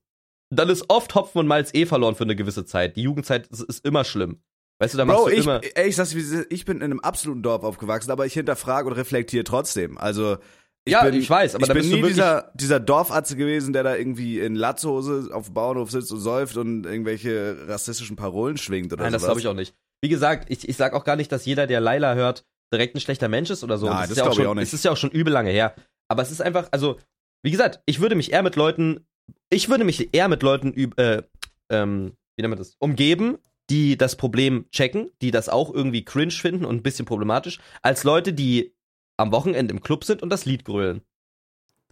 [0.48, 2.96] dann ist oft Hopfen und Malz eh verloren für eine gewisse Zeit.
[2.96, 4.40] Die Jugendzeit ist, ist immer schlimm.
[4.78, 5.60] Weißt du, da machst Bro, du ich, immer.
[5.74, 9.44] ey, ich sag's ich bin in einem absoluten Dorf aufgewachsen, aber ich hinterfrage und reflektiere
[9.44, 9.98] trotzdem.
[9.98, 10.38] Also
[10.84, 13.72] ich Ja, bin, ich weiß, aber ich da bin bist nie dieser, dieser Dorfatze gewesen,
[13.72, 18.56] der da irgendwie in Latzhose auf dem Bauernhof sitzt und säuft und irgendwelche rassistischen Parolen
[18.56, 19.32] schwingt oder Nein, das sowas.
[19.32, 19.74] glaube ich auch nicht.
[20.02, 23.00] Wie gesagt, ich, ich sag auch gar nicht, dass jeder, der Laila hört, direkt ein
[23.00, 23.86] schlechter Mensch ist oder so.
[23.86, 24.64] Nein, ist das ja glaub ich auch nicht.
[24.64, 25.74] Es ist ja auch schon übel lange her.
[26.08, 26.98] Aber es ist einfach, also,
[27.42, 29.06] wie gesagt, ich würde mich eher mit Leuten,
[29.50, 31.22] ich würde mich eher mit Leuten, äh,
[31.70, 33.38] ähm, wie nennt man das, umgeben,
[33.68, 38.02] die das Problem checken, die das auch irgendwie cringe finden und ein bisschen problematisch, als
[38.04, 38.74] Leute, die
[39.20, 41.02] am Wochenende im Club sind und das Lied grölen.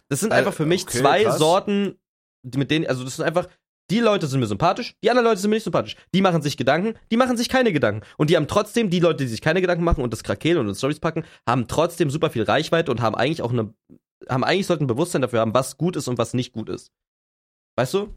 [0.09, 1.37] Das sind Äh, einfach für mich okay, zwei krass.
[1.37, 1.95] Sorten,
[2.43, 3.47] die mit denen, also das sind einfach,
[3.91, 5.95] die Leute sind mir sympathisch, die anderen Leute sind mir nicht sympathisch.
[6.13, 8.05] Die machen sich Gedanken, die machen sich keine Gedanken.
[8.17, 10.67] Und die haben trotzdem, die Leute, die sich keine Gedanken machen und das Krakeel und
[10.67, 13.73] in Stories packen, haben trotzdem super viel Reichweite und haben eigentlich auch eine,
[14.27, 16.91] haben eigentlich sollten ein Bewusstsein dafür haben, was gut ist und was nicht gut ist.
[17.77, 18.13] Weißt du?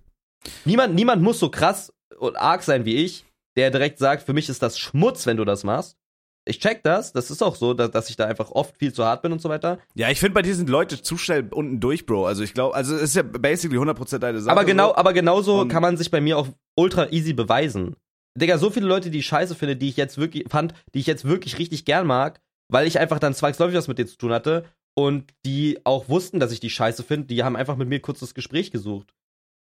[0.65, 3.25] Niemand, niemand muss so krass und arg sein wie ich,
[3.57, 5.97] der direkt sagt, für mich ist das Schmutz, wenn du das machst.
[6.45, 9.05] Ich check das, das ist auch so, dass, dass ich da einfach oft viel zu
[9.05, 9.79] hart bin und so weiter.
[9.95, 12.27] Ja, ich finde bei dir sind Leute zu schnell unten durch, Bro.
[12.27, 14.51] Also ich glaube, also es ist ja basically 100% deine Sache.
[14.51, 14.97] Aber genau, so.
[14.97, 17.95] aber genauso Und- kann man sich bei mir auch ultra easy beweisen.
[18.37, 21.07] Digga, so viele Leute, die ich scheiße finde, die ich jetzt wirklich fand, die ich
[21.07, 24.33] jetzt wirklich richtig gern mag, weil ich einfach dann zwangsläufig was mit denen zu tun
[24.33, 28.01] hatte und die auch wussten, dass ich die scheiße finde, die haben einfach mit mir
[28.01, 29.15] kurz das Gespräch gesucht.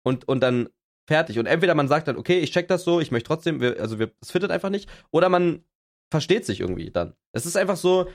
[0.02, 0.68] Und, und dann
[1.08, 1.38] fertig.
[1.38, 3.98] Und entweder man sagt dann, okay, ich check das so, ich möchte trotzdem, wir, also
[3.98, 5.64] wir, es fittet einfach nicht, oder man
[6.10, 7.14] versteht sich irgendwie dann.
[7.32, 8.10] Es ist einfach so,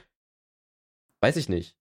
[1.22, 1.78] weiß ich nicht.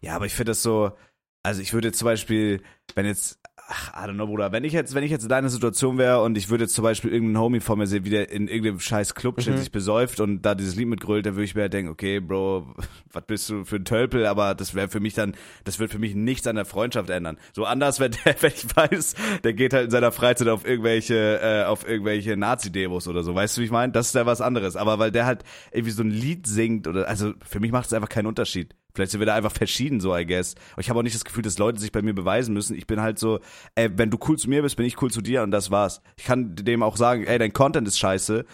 [0.00, 0.96] Ja, aber ich finde das so,
[1.42, 2.62] also ich würde zum Beispiel,
[2.94, 5.48] wenn jetzt, ach, I don't know, Bruder, wenn ich jetzt, wenn ich jetzt in deiner
[5.48, 8.30] Situation wäre und ich würde jetzt zum Beispiel irgendeinen Homie vor mir sehen, wie der
[8.30, 9.56] in irgendeinem scheiß Club Mhm.
[9.56, 12.66] sich besäuft und da dieses Lied mitgrölt, dann würde ich mir halt denken, okay, Bro,
[13.12, 15.98] was bist du für ein Tölpel, aber das wäre für mich dann, das wird für
[15.98, 17.38] mich nichts an der Freundschaft ändern.
[17.54, 21.40] So anders, wenn, der, wenn ich weiß, der geht halt in seiner Freizeit auf irgendwelche,
[21.42, 23.92] äh, auf irgendwelche Nazi-Demos oder so, weißt du, wie ich meine?
[23.92, 25.42] Das ist ja was anderes, aber weil der halt
[25.72, 28.74] irgendwie so ein Lied singt oder, also für mich macht es einfach keinen Unterschied.
[28.96, 30.54] Vielleicht sind wir da einfach verschieden, so, I guess.
[30.72, 32.74] Aber ich habe auch nicht das Gefühl, dass Leute sich bei mir beweisen müssen.
[32.74, 33.40] Ich bin halt so,
[33.74, 36.00] ey, wenn du cool zu mir bist, bin ich cool zu dir und das war's.
[36.16, 38.46] Ich kann dem auch sagen, ey, dein Content ist scheiße.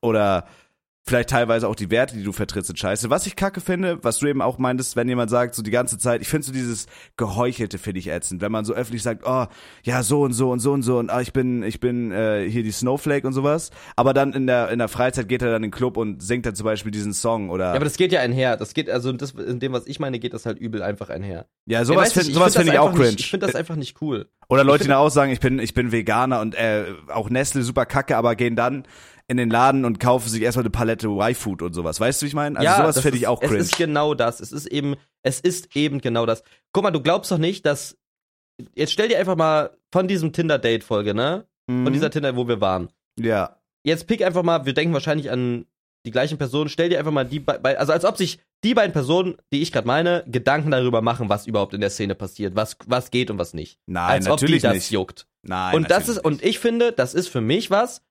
[0.00, 0.46] Oder
[1.08, 3.10] vielleicht teilweise auch die Werte, die du vertrittst, sind scheiße.
[3.10, 5.98] Was ich kacke finde, was du eben auch meintest, wenn jemand sagt, so die ganze
[5.98, 8.40] Zeit, ich finde so dieses Geheuchelte finde ich ätzend.
[8.42, 9.46] Wenn man so öffentlich sagt, oh,
[9.82, 12.48] ja, so und so und so und so und ah, ich bin, ich bin äh,
[12.48, 13.70] hier die Snowflake und sowas.
[13.96, 16.46] Aber dann in der, in der Freizeit geht er dann in den Club und singt
[16.46, 17.66] dann zum Beispiel diesen Song oder.
[17.66, 18.56] Ja, aber das geht ja einher.
[18.56, 21.46] Das geht, also das, in dem, was ich meine, geht das halt übel einfach einher.
[21.66, 23.10] Ja, Ja, sowas weiß finde sowas find find ich auch cringe.
[23.10, 24.28] Nicht, ich finde das einfach nicht cool.
[24.48, 27.84] Oder Leute, die auch sagen, ich bin, ich bin Veganer und äh, auch Nestle super
[27.86, 28.86] kacke, aber gehen dann
[29.26, 32.00] in den Laden und kaufen sich erstmal eine Palette Y-Food und sowas.
[32.00, 32.58] Weißt du, wie ich meine?
[32.58, 33.56] Also sowas das finde ich auch cringe.
[33.58, 34.40] Es ist genau das.
[34.40, 36.42] Es ist eben, es ist eben genau das.
[36.72, 37.98] Guck mal, du glaubst doch nicht, dass.
[38.74, 41.46] Jetzt stell dir einfach mal von diesem Tinder-Date-Folge, ne?
[41.70, 41.92] Von Mhm.
[41.92, 42.88] dieser Tinder, wo wir waren.
[43.18, 43.54] ja.
[43.84, 45.64] Jetzt pick einfach mal, wir denken wahrscheinlich an
[46.06, 46.68] die gleichen Personen.
[46.68, 49.72] Stell dir einfach mal die beiden, also als ob sich die beiden Personen, die ich
[49.72, 53.38] gerade meine, Gedanken darüber machen, was überhaupt in der Szene passiert, was, was geht und
[53.38, 53.78] was nicht.
[53.86, 54.90] Nein, als ob die natürlich das nicht.
[54.90, 55.26] juckt.
[55.42, 58.02] Nein, und das natürlich ist, und ich finde, das ist für mich was,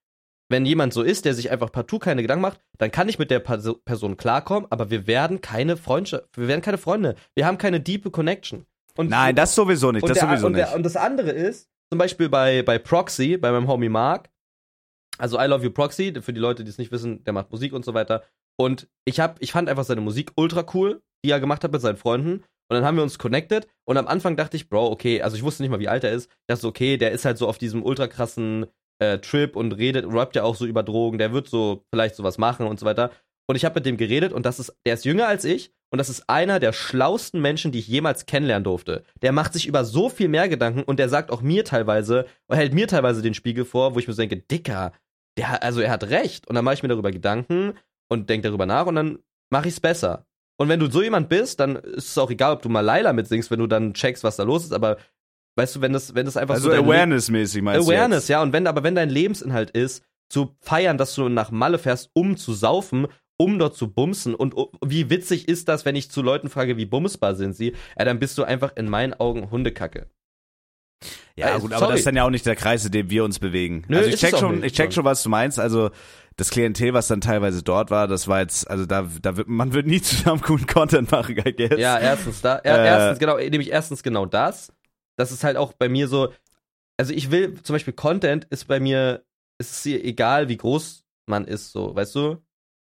[0.49, 3.31] wenn jemand so ist, der sich einfach partout keine Gedanken macht, dann kann ich mit
[3.31, 7.15] der Perso Person klarkommen, aber wir werden keine Freundschaft, wir werden keine Freunde.
[7.35, 8.65] Wir haben keine deep Connection.
[8.95, 10.03] Und Nein, das sowieso nicht.
[10.03, 10.75] und, Das der, sowieso und, der, nicht.
[10.75, 14.29] und das andere ist, zum Beispiel bei, bei Proxy, bei meinem Homie Mark.
[15.17, 17.73] Also I Love You Proxy, für die Leute, die es nicht wissen, der macht Musik
[17.73, 18.23] und so weiter.
[18.59, 21.81] Und ich hab, ich fand einfach seine Musik ultra cool, die er gemacht hat mit
[21.81, 22.43] seinen Freunden.
[22.69, 25.43] Und dann haben wir uns connected und am Anfang dachte ich, Bro, okay, also ich
[25.43, 26.29] wusste nicht mal, wie alt er ist.
[26.47, 28.65] Dachte so, okay, der ist halt so auf diesem ultra krassen
[28.99, 32.37] äh, Trip und redet, rappt ja auch so über Drogen, der wird so vielleicht sowas
[32.37, 33.11] machen und so weiter.
[33.49, 35.99] Und ich habe mit dem geredet und das ist, der ist jünger als ich und
[35.99, 39.03] das ist einer der schlausten Menschen, die ich jemals kennenlernen durfte.
[39.21, 42.73] Der macht sich über so viel mehr Gedanken und der sagt auch mir teilweise, hält
[42.73, 44.91] mir teilweise den Spiegel vor, wo ich mir so denke, Dicker,
[45.37, 46.47] der, also er hat recht.
[46.47, 47.73] Und dann mache ich mir darüber Gedanken
[48.09, 49.19] und denke darüber nach und dann
[49.49, 50.25] mache ich es besser.
[50.59, 53.13] Und wenn du so jemand bist, dann ist es auch egal, ob du mal Laila
[53.13, 54.97] mitsingst, wenn du dann checkst, was da los ist, aber
[55.55, 58.41] weißt du, wenn das, wenn das einfach Also so dein Awareness-mäßig meinst Awareness, du ja.
[58.41, 62.37] Und wenn, aber wenn dein Lebensinhalt ist, zu feiern, dass du nach Malle fährst, um
[62.37, 63.07] zu saufen,
[63.37, 64.35] um dort zu bumsen.
[64.35, 67.73] Und oh, wie witzig ist das, wenn ich zu Leuten frage, wie bumsbar sind sie?
[67.97, 70.09] Ja, dann bist du einfach in meinen Augen Hundekacke.
[71.35, 71.91] Ja, Äh, gut, aber sorry.
[71.93, 73.83] das ist dann ja auch nicht der Kreis, in dem wir uns bewegen.
[73.87, 75.59] Nö, also ich check schon, ich check schon, was du meinst.
[75.59, 75.91] Also
[76.35, 79.73] das Klientel, was dann teilweise dort war, das war jetzt, also da, da wird, man
[79.73, 81.79] wird nie zusammen coolen Content machen, I guess.
[81.79, 82.87] Ja, erstens da, er, Äh.
[82.87, 84.71] erstens genau, nämlich erstens genau das.
[85.17, 86.33] Das ist halt auch bei mir so,
[86.97, 89.23] also ich will zum Beispiel Content ist bei mir,
[89.59, 92.37] ist es hier egal, wie groß man ist, so, weißt du?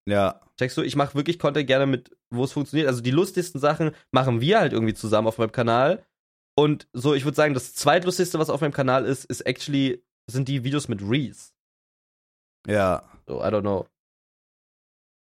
[0.08, 0.42] Ja.
[0.60, 0.82] Checkst du?
[0.82, 2.88] Ich mache wirklich Content gerne mit, wo es funktioniert.
[2.88, 6.04] Also die lustigsten Sachen machen wir halt irgendwie zusammen auf meinem Kanal.
[6.56, 10.48] Und so, ich würde sagen, das zweitlustigste, was auf meinem Kanal ist, ist actually, sind
[10.48, 11.52] die Videos mit Reese.
[12.68, 13.10] Ja.
[13.28, 13.88] So, I don't know.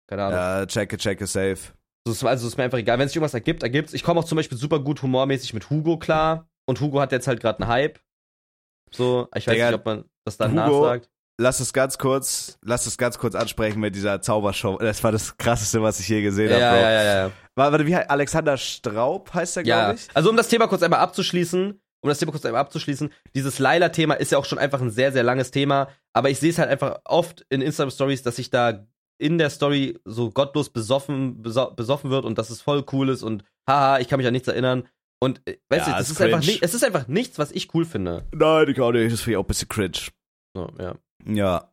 [0.09, 0.39] Keine Ahnung.
[0.39, 1.73] Ja, checke, checke, safe.
[2.07, 2.99] So, also es ist mir einfach egal.
[2.99, 3.93] Wenn es sich irgendwas ergibt, ergibt's.
[3.93, 6.49] Ich komme auch zum Beispiel super gut humormäßig mit Hugo klar.
[6.67, 8.01] Und Hugo hat jetzt halt gerade einen Hype.
[8.91, 11.11] So, ich weiß Digga, nicht, ob man das dann nachsagt.
[11.41, 14.77] Lass es ganz kurz, lass es ganz kurz ansprechen mit dieser Zaubershow.
[14.79, 16.81] Das war das krasseste, was ich je gesehen habe, Ja, Bro.
[16.81, 17.31] ja, ja, ja.
[17.55, 20.09] War, warte, wie heißt Alexander Straub heißt er, Ja, glaube ich.
[20.15, 24.15] also um das Thema kurz einmal abzuschließen, um das Thema kurz einmal abzuschließen, dieses Laila-Thema
[24.15, 26.71] ist ja auch schon einfach ein sehr, sehr langes Thema, aber ich sehe es halt
[26.71, 28.87] einfach oft in Instagram-Stories, dass sich da
[29.21, 33.23] in der Story so gottlos besoffen, beso besoffen wird und dass es voll cool ist
[33.23, 34.89] und haha, ich kann mich an nichts erinnern.
[35.21, 37.73] Und äh, weißt Ja, du, es ist einfach nicht, es ist einfach nichts, was ich
[37.75, 38.25] cool finde.
[38.33, 39.13] Nein, ich auch nicht.
[39.13, 39.99] Das finde ich auch ein bisschen cringe.
[40.57, 40.95] So, ja.
[41.27, 41.71] Ja.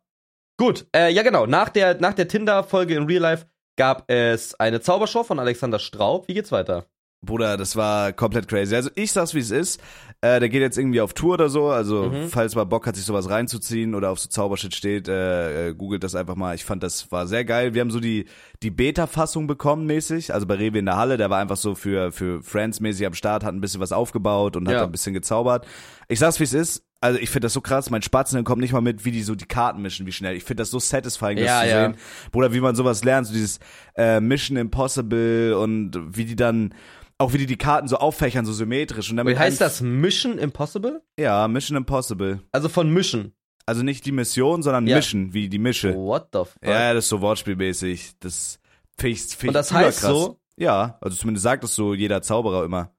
[0.58, 3.46] Gut, äh, ja genau, nach der, nach der Tinder-Folge in Real Life
[3.78, 6.28] gab es eine Zaubershow von Alexander Straub.
[6.30, 6.86] Wie geht's weiter?
[7.26, 8.76] Bruder, das war komplett crazy.
[8.76, 9.82] Also ich sag's wie es ist.
[10.22, 11.70] Äh, der geht jetzt irgendwie auf Tour oder so.
[11.70, 12.30] Also Mhm.
[12.30, 16.04] falls man Bock hat, sich sowas reinzuziehen oder auf so Zaubershit steht, äh, äh, googelt
[16.04, 16.54] das einfach mal.
[16.56, 17.74] Ich fand, das war sehr geil.
[17.74, 18.26] Wir haben so die
[18.62, 20.34] die Beta-Fassung bekommen mäßig.
[20.36, 23.14] Also bei Rewe in der Halle, der war einfach so für für Friends mäßig am
[23.16, 24.84] Start, hat ein bisschen was aufgebaut und hat Ja.
[24.84, 25.66] ein bisschen gezaubert.
[26.08, 26.84] Ich sag's wie es ist.
[27.06, 27.89] Also ich finde das so krass.
[27.89, 30.36] Mein Spatzen kommt nicht mal mit, wie die so die Karten mischen, wie schnell.
[30.36, 31.82] Ich finde das so satisfying, das Ja, zu ja.
[31.86, 31.95] sehen.
[32.32, 33.60] Bruder, wie man sowas lernt, so dieses
[33.95, 36.74] äh, Mission Impossible und wie die dann
[37.18, 39.10] auch wie die die Karten so auffächern, so symmetrisch.
[39.10, 41.01] Und damit Wie heißt das Mission Impossible?
[41.18, 42.41] Ja, Mission Impossible.
[42.51, 43.34] Also von Mischen.
[43.66, 44.97] Also nicht die Mission, sondern Ja.
[44.97, 45.95] Mission, wie die Mische.
[45.95, 46.58] What the fuck?
[46.64, 48.20] Ja, das ist so wortspielmäßig.
[48.20, 48.60] Das
[49.01, 50.24] ich, find Und das heißt überkrass.
[50.24, 50.39] so?
[50.58, 52.91] Ja, also zumindest sagt das so jeder Zauberer immer.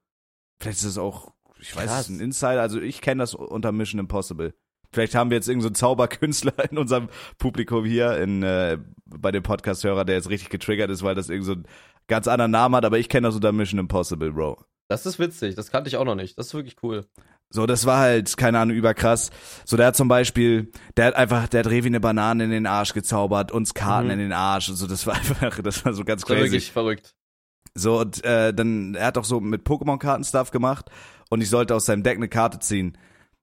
[0.61, 1.33] Vielleicht ist es auch,
[1.69, 2.61] ich weiß, es ist ein Insider.
[2.61, 4.55] Also ich kenne das unter Mission Impossible.
[4.93, 7.09] Vielleicht haben wir jetzt irgendeinen so Zauberkünstler in unserem
[7.39, 11.45] Publikum hier, in, äh, bei dem Podcast-Hörer, der jetzt richtig getriggert ist, weil das irgend
[11.47, 11.67] so einen
[12.07, 14.59] ganz anderen Namen hat, aber ich kenne das unter Mission Impossible, Bro.
[14.89, 16.39] Das ist witzig, das kannte ich auch noch nicht.
[16.39, 17.05] Das ist wirklich cool.
[17.51, 19.31] So, das war halt, keine Ahnung, überkrass.
[19.65, 22.67] So, der hat zum Beispiel, der hat einfach, der hat Revi eine Banane in den
[22.67, 24.13] Arsch gezaubert, uns Karten Mhm.
[24.15, 26.53] in den Arsch und so, das war einfach, das war so ganz Das war crazy.
[26.53, 27.15] wirklich verrückt.
[27.75, 30.91] So, und äh, dann, er hat auch so mit Pokémon-Karten Stuff gemacht
[31.37, 32.97] und ich sollte aus seinem Deck eine Karte ziehen.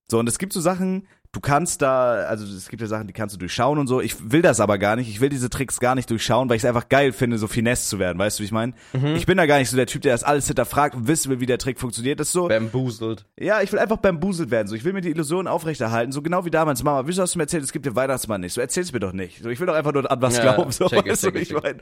[0.09, 3.13] So, und es gibt so Sachen, du kannst da, also es gibt ja Sachen, die
[3.13, 3.99] kannst du durchschauen und so.
[3.99, 5.09] Ich will das aber gar nicht.
[5.09, 7.89] Ich will diese Tricks gar nicht durchschauen, weil ich es einfach geil finde, so finesse
[7.89, 8.19] zu werden.
[8.19, 8.73] Weißt du, wie ich meine?
[8.93, 9.15] Mhm.
[9.15, 11.39] Ich bin da gar nicht so der Typ, der das alles hinterfragt und wissen will,
[11.39, 12.19] wie der Trick funktioniert.
[12.19, 13.25] Das ist so, Bamboozled.
[13.39, 14.67] ja, ich will einfach bambuselt werden.
[14.67, 16.11] So, ich will mir die Illusion aufrechterhalten.
[16.11, 18.53] So genau wie damals, Mama, wieso hast du mir erzählt, es gibt den Weihnachtsmann nicht?
[18.53, 19.41] So erzähl's mir doch nicht.
[19.41, 20.71] So, ich will doch einfach nur an was Ja, glauben.
[20.71, 21.81] So, check weißt du, check wie it, ich mein?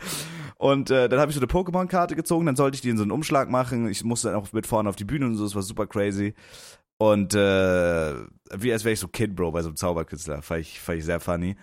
[0.58, 3.04] Und äh, dann habe ich so eine Pokémon-Karte gezogen, dann sollte ich die in so
[3.04, 3.90] einen Umschlag machen.
[3.90, 6.36] Ich musste dann auch mit vorne auf die Bühne und so, das war super crazy.
[7.02, 8.14] Und äh,
[8.54, 10.44] wie als wäre ich so Kid, Bro, bei so einem Zauberkünstler.
[10.44, 11.56] Fand ich, fand ich sehr funny.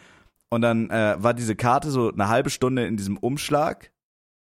[0.51, 3.93] Und dann äh, war diese Karte so eine halbe Stunde in diesem Umschlag.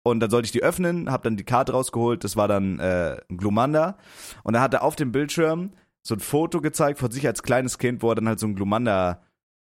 [0.04, 2.24] Und dann sollte ich die öffnen, hab dann die Karte rausgeholt.
[2.24, 3.98] Das war dann äh, ein Glumanda.
[4.44, 7.78] Und dann hat er auf dem Bildschirm so ein Foto gezeigt von sich als kleines
[7.78, 9.22] Kind, wo er dann halt so ein Glumanda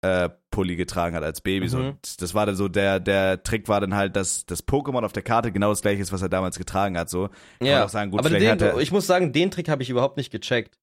[0.03, 1.67] äh, Pulli getragen hat als Baby.
[1.67, 1.79] So.
[1.79, 1.87] Mhm.
[1.87, 5.13] Und das war dann so, der, der Trick war dann halt, dass das Pokémon auf
[5.13, 7.09] der Karte genau das gleiche ist, was er damals getragen hat.
[7.09, 7.29] So.
[7.57, 8.77] Kann Ja, sagen, gut, aber den, hat er.
[8.77, 10.77] ich muss sagen, den Trick habe ich überhaupt nicht gecheckt.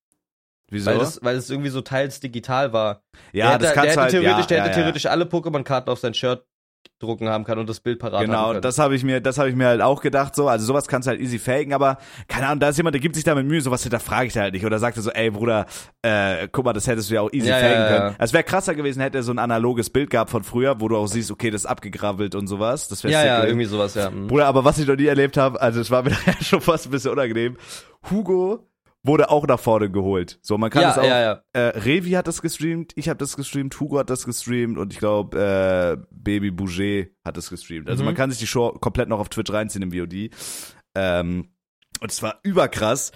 [0.70, 0.90] Wieso?
[0.90, 3.02] Weil, das, weil es irgendwie so teils digital war.
[3.32, 4.12] ja, der das hätte, kannst der du halt.
[4.12, 4.76] hätte theoretisch, ja, der ja, hätte ja.
[4.82, 6.44] theoretisch alle Pokémon-Karten auf sein Shirt
[7.00, 9.48] drucken haben kann und das Bild parat haben Genau, das habe ich mir, das habe
[9.48, 10.48] ich mir halt auch gedacht so.
[10.48, 11.98] Also sowas kannst du halt easy faken, aber
[12.28, 14.54] keine Ahnung, da ist jemand, der gibt sich damit Mühe, sowas hinterfrage ich da halt
[14.54, 14.64] nicht.
[14.64, 15.66] Oder sagt er so, ey Bruder,
[16.02, 17.98] äh, guck mal, das hättest du ja auch easy Ja, faken ja, ja.
[17.98, 18.16] können.
[18.18, 20.96] Es wäre krasser gewesen, hätte er so ein analoges Bild gehabt von früher, wo du
[20.96, 22.88] auch siehst, okay, das ist abgegrabbelt und sowas.
[22.88, 23.50] Das wäre ja, ja, gewesen.
[23.50, 24.10] irgendwie sowas, ja.
[24.10, 24.28] Mhm.
[24.28, 26.90] Bruder, aber was ich noch nie erlebt habe, also es war mir schon fast ein
[26.90, 27.56] bisschen unangenehm.
[28.10, 28.66] Hugo
[29.06, 30.38] wurde auch nach vorne geholt.
[30.42, 31.04] So, man kann Ja, es auch.
[31.04, 31.42] ja, ja.
[31.52, 34.98] Äh, Revi hat das gestreamt, ich habe das gestreamt, Hugo hat das gestreamt und ich
[34.98, 37.88] glaube äh, Baby Bouger hat das gestreamt.
[37.88, 38.06] Also Mhm.
[38.06, 40.30] man kann sich die Show komplett noch auf Twitch reinziehen im VOD.
[40.96, 41.50] Ähm,
[42.00, 43.12] und es war überkrass.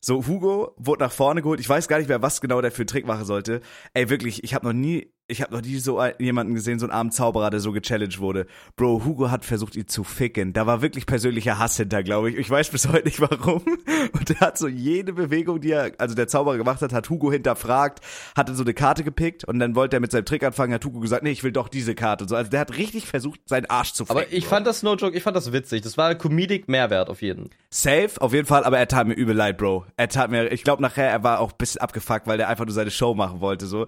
[0.00, 1.60] So, Hugo wurde nach vorne geholt.
[1.60, 3.60] Ich weiß gar nicht mehr, was genau der für einen Trick machen sollte.
[3.94, 6.92] Ey, wirklich, ich habe noch nie, ich habe noch nie so jemanden gesehen, so einen
[6.92, 8.46] armen Zauberer, der so gechallenged wurde.
[8.76, 10.52] Bro, Hugo hat versucht, ihn zu ficken.
[10.52, 12.36] Da war wirklich persönlicher Hass hinter, glaube ich.
[12.36, 13.62] Ich weiß bis heute nicht warum.
[14.12, 17.32] Und er hat so jede Bewegung, die er, also der Zauberer gemacht hat, hat Hugo
[17.32, 18.00] hinterfragt,
[18.36, 20.84] hat dann so eine Karte gepickt und dann wollte er mit seinem Trick anfangen, hat
[20.84, 22.24] Hugo gesagt, nee, ich will doch diese Karte.
[22.24, 24.22] Und so, also der hat richtig versucht, seinen Arsch zu ficken.
[24.22, 24.50] Aber ich Bro.
[24.50, 25.82] fand das no joke, ich fand das witzig.
[25.82, 27.48] Das war Comedic Mehrwert auf jeden.
[27.70, 29.86] Safe, auf jeden Fall, aber er tat mir übel leid, Bro.
[29.96, 32.66] Er tat mir, ich glaube nachher, er war auch ein bisschen abgefuckt, weil der einfach
[32.66, 33.86] nur seine Show machen wollte, so.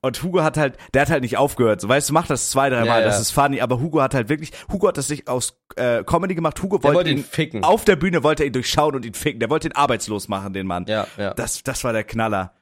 [0.00, 1.80] Und Hugo hat halt, der hat halt nicht aufgehört.
[1.80, 3.20] So, weißt du, macht das zwei, drei Ja, Mal, das ja.
[3.22, 6.62] ist funny, aber Hugo hat halt wirklich, Hugo hat das nicht aus äh, Comedy gemacht.
[6.62, 7.64] Hugo wollte, wollte ihn ficken.
[7.64, 9.40] auf der Bühne wollte er ihn durchschauen und ihn ficken.
[9.40, 10.84] Der wollte ihn arbeitslos machen, den Mann.
[10.88, 11.34] Ja, ja.
[11.34, 12.54] Das, das war der Knaller.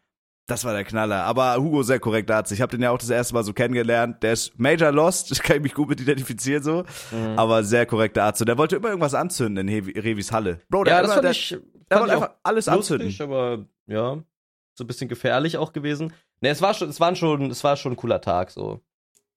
[0.48, 1.24] Das war der Knaller.
[1.24, 2.52] Aber Hugo sehr korrekter Arzt.
[2.52, 4.22] Ich habe den ja auch das erste Mal so kennengelernt.
[4.22, 6.84] Der ist Major Lost, das kann ich mich gut mit identifizieren so.
[7.10, 7.36] Mhm.
[7.38, 8.40] Aber sehr korrekter Arzt.
[8.40, 10.60] Und der wollte immer irgendwas anzünden in Hevi- Revis Halle.
[10.70, 11.48] Bro, der Ja, hat das immer, fand der, ich,
[11.90, 13.08] der wollte ich auch einfach alles anzünden.
[13.08, 14.22] lustig, aber ja,
[14.74, 16.12] so ein bisschen gefährlich auch gewesen.
[16.40, 18.80] Ne, es war schon, es waren schon, es war schon ein cooler Tag, so.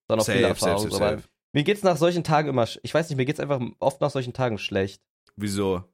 [0.08, 1.28] War noch Safe, viel safe, Erfahrung, safe, aber safe.
[1.52, 4.32] mir geht's nach solchen Tagen immer, ich weiß nicht, mir geht's einfach oft nach solchen
[4.32, 5.02] Tagen schlecht.
[5.36, 5.84] Wieso?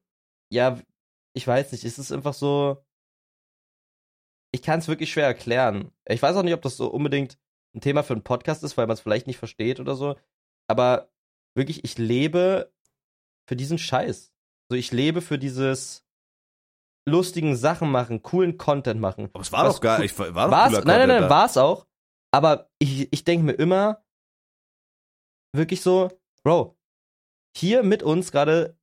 [0.50, 0.80] Ja,
[1.34, 2.84] ich weiß nicht, es ist einfach so,
[4.52, 5.92] ich kann es wirklich schwer erklären.
[6.06, 7.38] Ich weiß auch nicht, ob das so unbedingt
[7.74, 10.16] ein Thema für einen Podcast ist, weil man es vielleicht nicht versteht oder so,
[10.66, 11.10] aber
[11.54, 12.72] wirklich, ich lebe
[13.46, 14.32] für diesen Scheiß.
[14.68, 16.05] So, ich lebe für dieses
[17.08, 19.30] lustigen Sachen machen, coolen Content machen.
[19.32, 20.72] Aber es war Was doch gar, ich war doch War's?
[20.72, 21.30] cooler Nein, nein, nein, da.
[21.30, 21.86] war's auch.
[22.32, 24.04] Aber ich, ich denke mir immer
[25.54, 26.10] wirklich so,
[26.42, 26.76] Bro,
[27.56, 28.76] hier mit uns gerade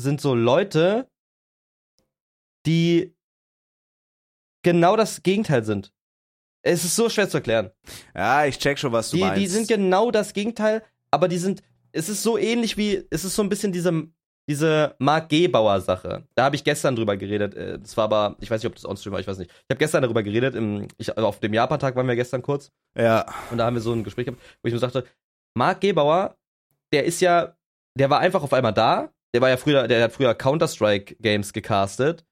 [0.00, 1.10] sind so Leute,
[2.66, 3.16] die
[4.64, 5.92] genau das Gegenteil sind.
[6.64, 7.70] Es ist so schwer zu erklären.
[8.14, 9.40] Ja, ich check schon, was du Die, meinst.
[9.40, 11.62] die sind genau das Gegenteil, aber die sind,
[11.92, 14.08] es ist so ähnlich wie, es ist so ein bisschen diese,
[14.48, 16.24] diese Mark Gebauer Sache.
[16.34, 17.54] Da habe ich gestern drüber geredet.
[17.54, 19.50] äh, Das war aber, ich weiß nicht, ob das on-stream war, ich weiß nicht.
[19.50, 22.70] Ich habe gestern darüber geredet, im, ich, also auf dem Japan-Tag waren wir gestern kurz
[22.96, 25.04] ja, und da haben wir so ein Gespräch gehabt, wo ich mir sagte,
[25.54, 26.36] Mark Gebauer,
[26.92, 27.54] der ist ja,
[27.96, 29.10] der war einfach auf einmal da.
[29.34, 32.24] Der war ja früher, der hat früher Counter-Strike-Games gecastet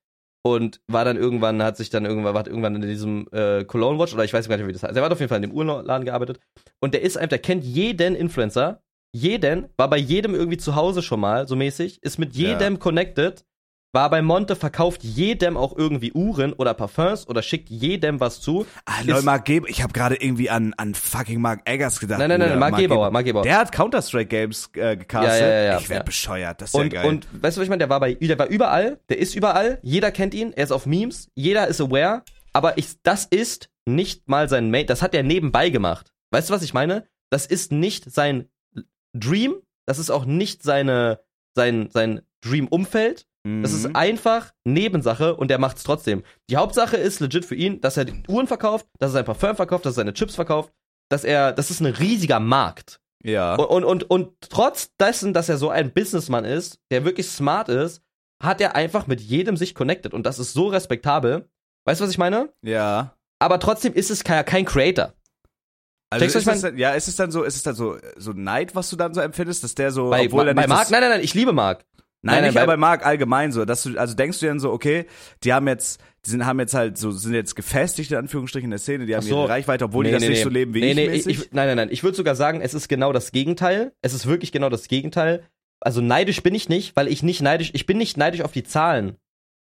[0.43, 4.15] und war dann irgendwann, hat sich dann irgendwann, war irgendwann in diesem äh, Cologne Watch
[4.15, 4.97] oder ich weiß gar nicht, wie das heißt.
[4.97, 6.41] Der hat auf jeden Fall in dem Uhrladen gearbeitet
[6.81, 8.81] und der ist einfach, der kennt jeden Influencer,
[9.17, 12.51] jeden, war bei jedem irgendwie zu Hause schon mal, so mäßig, ist mit Ja.
[12.51, 13.45] jedem connected,
[13.93, 18.67] war bei Monte, verkauft jedem auch irgendwie Uhren oder Parfums oder schickt jedem was zu.
[18.85, 22.19] Ah, Ist- Leute, Mark Gebauer, ich habe gerade irgendwie an, an fucking Mark Eggers gedacht.
[22.19, 22.61] Nein, nein, nein, Bruder.
[22.61, 23.43] Mark Gebauer, Mark Gebauer.
[23.45, 25.41] Der hat Counter-Strike-Games äh, gecastet.
[25.41, 26.05] Ja, ja, ja, ja, ich werd ja.
[26.05, 27.09] bescheuert, das ist Und, ja geil.
[27.11, 27.79] und weißt du, was ich meine?
[27.79, 30.85] Der war bei, der war überall, der ist überall, jeder kennt ihn, er ist auf
[30.85, 35.23] Memes, jeder ist aware, aber ich, das ist nicht mal sein Mate, das hat er
[35.23, 36.13] nebenbei gemacht.
[36.33, 37.07] Weißt du, was ich meine?
[37.31, 38.49] Das ist nicht sein
[39.19, 39.57] Dream,
[39.87, 41.21] das ist auch nicht seine,
[41.55, 43.27] sein, sein Dream-Umfeld,
[43.63, 43.95] das ist Mhm.
[43.95, 46.25] einfach Nebensache und er macht's trotzdem.
[46.51, 49.55] Die Hauptsache ist legit für ihn, dass er die Uhren verkauft, dass er sein Parfum
[49.55, 50.73] verkauft, dass er seine Chips verkauft,
[51.11, 53.01] dass er, das ist ein riesiger Markt.
[53.23, 53.55] ja.
[53.55, 57.69] Und, und, und, und trotz dessen, dass er so ein Businessman ist, der wirklich smart
[57.69, 58.03] ist,
[58.43, 60.13] hat er einfach mit jedem sich connected.
[60.13, 61.49] Und das ist so respektabel.
[61.87, 62.53] Weißt du, was ich meine?
[62.63, 63.13] ja.
[63.39, 65.13] Aber trotzdem ist es kein, kein Creator.
[66.23, 68.33] Also Checkst ist es dann, ja, ist es dann so, ist es dann so, so
[68.33, 70.91] Neid, was du dann so empfindest, dass der so, Bei, obwohl er bei nicht Marc?
[70.91, 71.85] Nein, nein, nein, ich liebe Marc.
[72.23, 74.59] Nein, Nein, nicht nein, aber bei- Marc allgemein so, dass du, also denkst du dann
[74.59, 75.07] so, okay,
[75.45, 78.71] die haben jetzt, die sind, haben jetzt halt so, sind jetzt gefestigt in Anführungsstrichen in
[78.71, 79.37] der Szene, die haben so.
[79.43, 80.43] ihre Reichweite, obwohl die Nee, das nee, nicht nee.
[80.45, 81.39] so leben wie nee, ich nee, mäßig.
[81.39, 81.89] ich, Nein, nein, nein.
[81.93, 83.93] Ich würde sogar sagen, es ist genau das Gegenteil.
[84.03, 85.45] Es ist wirklich genau das Gegenteil.
[85.79, 88.65] Also neidisch bin ich nicht, weil ich nicht neidisch, ich bin nicht neidisch auf die
[88.65, 89.17] Zahlen.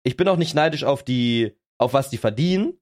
[0.04, 2.78] Ich bin auch nicht neidisch auf die, auf was die verdienen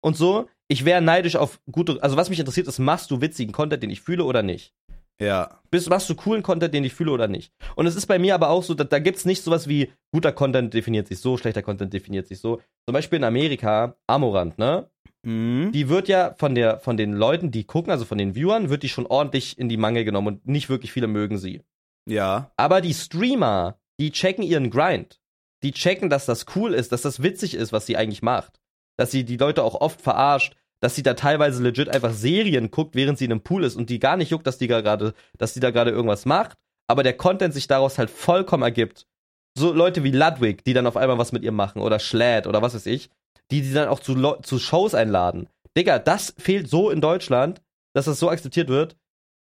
[0.00, 0.48] und so.
[0.68, 3.90] Ich wäre neidisch auf gute, also was mich interessiert ist, machst du witzigen Content, den
[3.90, 4.74] ich fühle oder nicht?
[5.20, 5.60] ja.
[5.70, 7.52] Bist, machst du coolen Content, den ich fühle oder nicht?
[7.76, 10.32] Und es ist bei mir aber auch so, da, da gibt's nicht sowas wie guter
[10.32, 12.60] Content definiert sich so, schlechter Content definiert sich so.
[12.86, 14.88] Zum Beispiel in Amerika, Amorant, ne?
[15.24, 15.72] Mhm.
[15.72, 18.82] die wird ja von der von den Leuten, die gucken, also von den Viewern, wird
[18.82, 21.62] die schon ordentlich in die Mangel genommen und nicht wirklich viele mögen sie.
[22.06, 22.52] Ja.
[22.58, 25.20] Aber die Streamer, die checken ihren Grind.
[25.62, 28.60] Die checken, dass das cool ist, dass das witzig ist, was sie eigentlich macht.
[28.96, 32.94] Dass sie die Leute auch oft verarscht, dass sie da teilweise legit einfach Serien guckt,
[32.94, 35.54] während sie in einem Pool ist und die gar nicht juckt, dass die gerade, dass
[35.54, 39.06] die da gerade irgendwas macht, aber der Content sich daraus halt vollkommen ergibt.
[39.56, 42.60] So Leute wie Ludwig, die dann auf einmal was mit ihr machen oder Schlad oder
[42.60, 43.08] was weiß ich,
[43.50, 45.48] die die dann auch zu, zu Shows einladen.
[45.76, 47.62] Digga, das fehlt so in Deutschland,
[47.94, 48.96] dass das so akzeptiert wird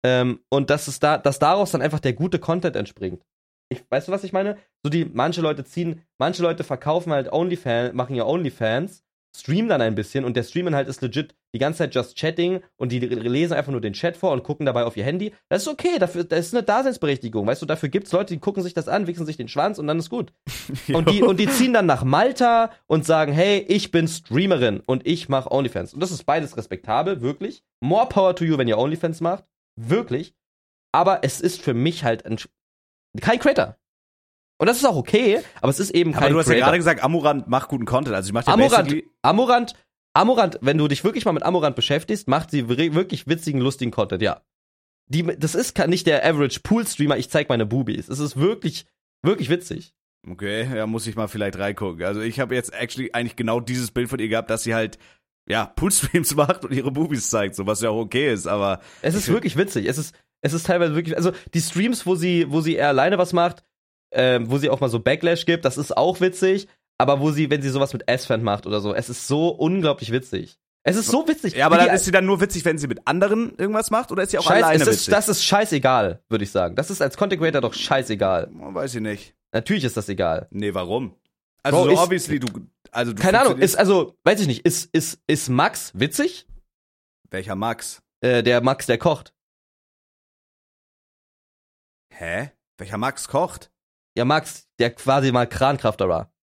[0.04, 3.24] ähm, und dass es da, dass daraus dann einfach der gute Content entspringt.
[3.70, 4.58] Ich, weißt du, was ich meine?
[4.84, 9.04] So die, manche Leute ziehen, manche Leute verkaufen halt OnlyFans, machen ja OnlyFans
[9.36, 12.92] streamen dann ein bisschen und der Streamen ist legit die ganze Zeit just chatting und
[12.92, 15.34] die lesen einfach nur den Chat vor und gucken dabei auf ihr Handy.
[15.50, 17.46] Das ist okay, dafür, das ist eine Daseinsberechtigung.
[17.48, 19.80] Weißt du, dafür gibt es Leute, die gucken sich das an, wichsen sich den Schwanz
[19.80, 20.34] und dann ist gut.
[20.94, 25.06] und, die, und die ziehen dann nach Malta und sagen, hey, ich bin Streamerin und
[25.08, 25.94] ich mache OnlyFans.
[25.94, 27.64] Und das ist beides respektabel, wirklich.
[27.82, 29.46] More power to you, wenn ihr OnlyFans macht.
[29.76, 30.34] Wirklich.
[30.92, 32.38] Aber es ist für mich halt ein,
[33.22, 33.78] kein Creator.
[34.60, 36.60] Und das ist auch okay, aber es ist eben kein Aber du hast Creator.
[36.60, 38.16] ja gerade gesagt, Amorant macht guten Content.
[38.16, 39.74] Also ich mach ja Amorant, Amorant,
[40.14, 44.22] Amorant, wenn du dich wirklich mal mit Amorant beschäftigst, macht sie wirklich witzigen, lustigen Content,
[44.22, 44.42] ja.
[45.08, 48.10] Die, das ist nicht der Average Pool-Streamer, ich zeig meine Boobies.
[48.10, 48.86] Es ist wirklich,
[49.24, 49.94] wirklich witzig.
[50.30, 52.04] Okay, ja, muss ich mal vielleicht reingucken.
[52.04, 55.00] Also ich habe jetzt actually eigentlich genau dieses Bild von ihr gehabt, dass sie halt
[55.48, 59.16] ja, Poolstreams macht und ihre Boobies zeigt, so was ja auch okay ist, aber es
[59.16, 59.88] ist wirklich witzig.
[59.88, 63.18] Es ist es ist teilweise wirklich also die Streams, wo sie wo sie eher alleine
[63.18, 63.64] was macht,
[64.12, 67.50] ähm, wo sie auch mal so Backlash gibt, das ist auch witzig, aber wo sie,
[67.50, 70.60] wenn sie sowas mit S-Fan macht oder so, es ist so unglaublich witzig.
[70.84, 71.56] Es ist so witzig.
[71.56, 74.24] Ja, aber dann ist sie dann nur witzig, wenn sie mit anderen irgendwas macht oder
[74.24, 75.12] ist sie auch Scheiß, alleine ist, witzig?
[75.12, 76.76] Das ist scheißegal, würde ich sagen.
[76.76, 78.50] Das ist als Content Creator doch scheißegal.
[78.52, 79.36] Weiß ich nicht.
[79.52, 80.48] Natürlich ist das egal.
[80.52, 81.16] Nee, warum?
[81.64, 82.48] Also Bro, so ist, obviously du
[82.92, 86.48] also du Keine Ahnung, ist also, weiß ich nicht, ist ist ist Max witzig?
[87.30, 88.02] Welcher Max?
[88.22, 89.34] Äh, der Max, der kocht.
[92.12, 92.52] Hä?
[92.78, 93.72] Welcher Max kocht?
[94.18, 96.34] Ja, Max, der quasi mal Krankrafter war.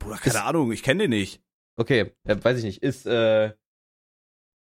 [0.00, 1.42] Bruder, keine Ist- Ahnung, ich kenne den nicht.
[1.76, 2.82] Okay, äh, weiß ich nicht.
[2.82, 3.52] Ist, äh,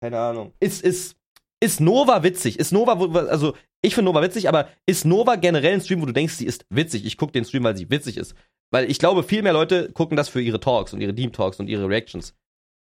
[0.01, 0.53] keine Ahnung.
[0.59, 1.17] Ist, ist,
[1.63, 2.59] ist Nova witzig?
[2.59, 2.93] Ist Nova,
[3.29, 6.45] also, ich finde Nova witzig, aber ist Nova generell ein Stream, wo du denkst, sie
[6.45, 7.05] ist witzig?
[7.05, 8.35] Ich gucke den Stream, weil sie witzig ist.
[8.71, 11.59] Weil ich glaube, viel mehr Leute gucken das für ihre Talks und ihre Team Talks
[11.59, 12.35] und ihre Reactions.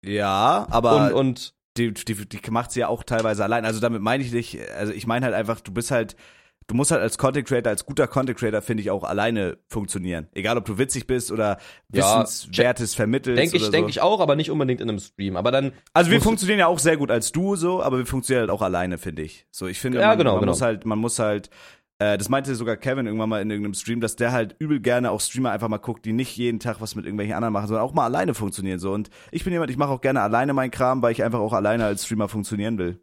[0.05, 3.65] Ja, aber und, und, die, die, die macht sie ja auch teilweise allein.
[3.65, 6.15] Also damit meine ich nicht, also ich meine halt einfach, du bist halt,
[6.67, 10.27] du musst halt als Content Creator, als guter Content Creator, finde ich, auch alleine funktionieren.
[10.33, 11.57] Egal, ob du witzig bist oder
[11.93, 13.39] Ja, Wissenswertes vermittelst.
[13.39, 13.89] denke ich, oder denke so.
[13.91, 15.35] ich auch, aber nicht unbedingt in einem Stream.
[15.37, 18.41] Aber dann, Also wir funktionieren ja auch sehr gut als Duo so, aber wir funktionieren
[18.41, 19.47] halt auch alleine, finde ich.
[19.51, 20.51] So, ich finde, Ja, man, genau, man genau.
[20.51, 21.49] muss halt, man muss halt,
[21.99, 25.09] äh, das meinte sogar Kevin irgendwann mal in irgendeinem Stream, dass der halt übel gerne
[25.11, 27.83] auch Streamer einfach mal guckt, die nicht jeden Tag was mit irgendwelchen anderen machen, sondern
[27.85, 28.91] auch mal alleine funktionieren so.
[28.91, 31.53] Und ich bin jemand, ich mache auch gerne alleine meinen Kram, weil ich einfach auch
[31.53, 32.99] alleine als Streamer funktionieren will.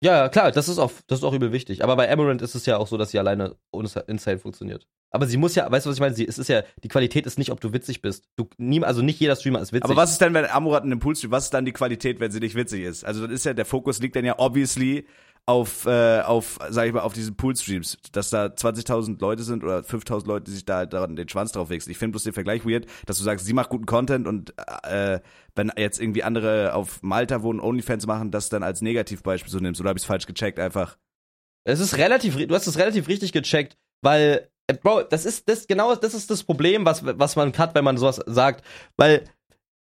[0.00, 1.82] Ja, klar, das ist auch, das ist auch übel wichtig.
[1.82, 3.56] Aber bei Amaranth ist es ja auch so, dass sie alleine
[4.06, 4.86] insane funktioniert.
[5.10, 6.14] Aber sie muss ja, weißt du, was ich meine?
[6.14, 8.28] Sie, es ist ja, die Qualität ist nicht, ob du witzig bist.
[8.36, 9.84] Du, nie, also nicht jeder Streamer ist witzig.
[9.84, 12.30] Aber was ist denn, wenn in einem Pool streamt, was ist dann die Qualität, wenn
[12.30, 13.04] sie nicht witzig ist?
[13.04, 15.06] Also dann ist ja, der Fokus liegt dann ja obviously
[15.48, 19.78] auf, äh, auf, sag ich mal, auf diesen Pool-Streams, dass da 20.000 Leute sind oder
[19.78, 21.90] 5.000 Leute, die sich da halt daran den Schwanz drauf wechseln.
[21.90, 25.20] Ich finde bloß den Vergleich weird, dass du sagst, sie macht guten Content und äh,
[25.54, 29.80] wenn jetzt irgendwie andere auf Malta wohnen, Onlyfans machen, das dann als Negativbeispiel so nimmst.
[29.80, 30.98] Oder habe ich es falsch gecheckt einfach?
[31.64, 35.66] Es ist relativ, du hast es relativ richtig gecheckt, weil, äh, Bro, das ist das
[35.66, 38.62] genau, das ist das Problem, was, was man hat, wenn man sowas sagt,
[38.98, 39.24] weil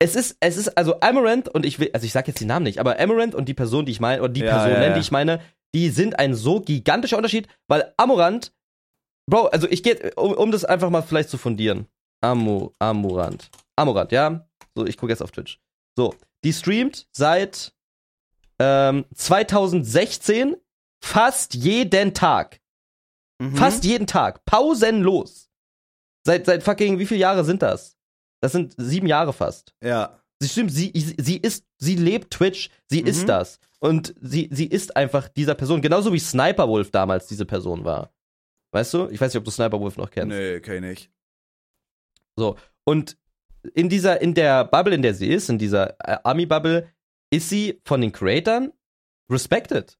[0.02, 2.64] es ist, es ist, also Amaranth und ich will, also ich sag jetzt die Namen
[2.64, 4.94] nicht, aber Amaranth und die Person, die ich meine, oder die Ja, Personen, ja, ja.
[4.94, 5.40] die ich meine,
[5.74, 8.52] die sind ein so gigantischer Unterschied, weil Amaranth,
[9.30, 11.86] Bro, also ich gehe, um, um das einfach mal vielleicht zu fundieren.
[12.20, 13.48] Amu, Amurant.
[13.76, 14.48] Amurant, ja?
[14.74, 15.60] So, ich gucke jetzt auf Twitch.
[15.96, 17.72] So, die streamt seit
[18.58, 20.56] ähm, 2016
[21.00, 22.60] fast jeden Tag.
[23.38, 23.54] Mhm.
[23.56, 24.44] Fast jeden Tag.
[24.44, 25.48] Pausenlos.
[26.26, 27.96] Seit, seit fucking, wie viele Jahre sind das?
[28.42, 29.74] Das sind sieben Jahre fast.
[29.82, 30.18] Ja.
[30.40, 33.06] Sie stimmt, sie, sie ist, sie lebt Twitch, sie Mhm.
[33.08, 33.60] ist das.
[33.78, 38.12] Und sie, sie ist einfach dieser Person, genauso wie Sniper Wolf damals diese Person war.
[38.72, 39.08] Weißt du?
[39.08, 40.28] Ich weiß nicht, ob du Sniper Wolf noch kennst.
[40.36, 41.08] Nee, kenn ich
[42.36, 42.56] nicht.
[42.84, 43.16] Und
[43.74, 46.88] in dieser, in der Bubble, in der sie ist, in dieser äh, Army-Bubble,
[47.30, 48.72] ist sie von den Creatoren
[49.30, 49.98] respected.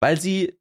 [0.00, 0.58] Weil sie,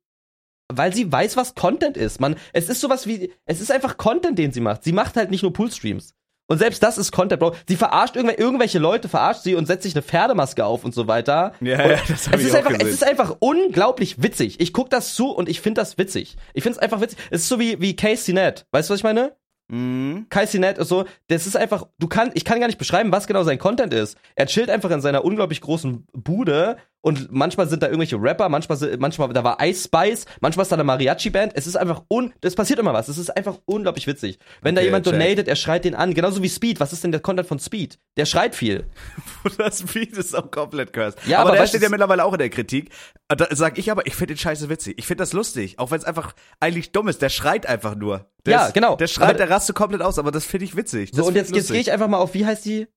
[0.72, 2.20] weil sie weiß, was Content ist.
[2.20, 4.84] Man, es ist sowas wie, es ist einfach Content, den sie macht.
[4.84, 6.14] Sie macht halt nicht nur Poolstreams.
[6.54, 7.56] Und selbst das ist Content, Bro.
[7.68, 11.08] Sie verarscht irgendw irgendwelche Leute, verarscht sie und setzt sich eine Pferdemaske auf und so
[11.08, 11.54] weiter.
[11.62, 12.88] Ja, und ja, das hab es ich ist auch einfach, gesehen.
[12.88, 14.60] Es ist einfach unglaublich witzig.
[14.60, 16.38] Ich guck das zu und ich finde das witzig.
[16.54, 17.18] Ich finde es einfach witzig.
[17.32, 18.68] Es ist so wie, wie Casey Nett.
[18.70, 19.36] Weißt du, was ich meine?
[19.68, 20.28] Mhm.
[20.30, 23.26] Casey Nett ist so, das ist einfach, du kannst, ich kann gar nicht beschreiben, was
[23.26, 24.16] genau sein Content ist.
[24.36, 28.78] Er chillt einfach in seiner unglaublich großen Bude und manchmal sind da irgendwelche Rapper, manchmal,
[28.78, 31.52] sind, manchmal da war Ice Spice, manchmal ist da eine Mariachi-Band.
[31.54, 33.10] Es ist einfach un, es passiert immer was.
[33.10, 34.40] Es ist einfach unglaublich witzig.
[34.62, 35.14] Wenn da Okay, jemand check.
[35.14, 36.14] donatet, er schreit den an.
[36.14, 36.80] Genauso wie Speed.
[36.80, 38.00] Was ist denn der Content von Speed?
[38.16, 38.86] Der schreit viel.
[39.58, 41.20] Das Beat ist auch komplett cursed.
[41.28, 42.90] Ja, aber, aber der steht ja mittlerweile auch in der Kritik.
[43.30, 44.98] Und Da sag ich aber, ich finde den Scheiße witzig.
[44.98, 45.80] Ich finde das lustig.
[45.80, 47.22] Auch wenn es einfach eigentlich dumm ist.
[47.22, 48.32] Der schreit einfach nur.
[48.46, 48.96] Der Ja, ist, genau.
[48.96, 51.12] Der schreit, Aber- der rastet komplett aus, aber das finde ich witzig.
[51.12, 52.88] Das So, und jetzt, jetzt gehe ich einfach mal auf, wie heißt die?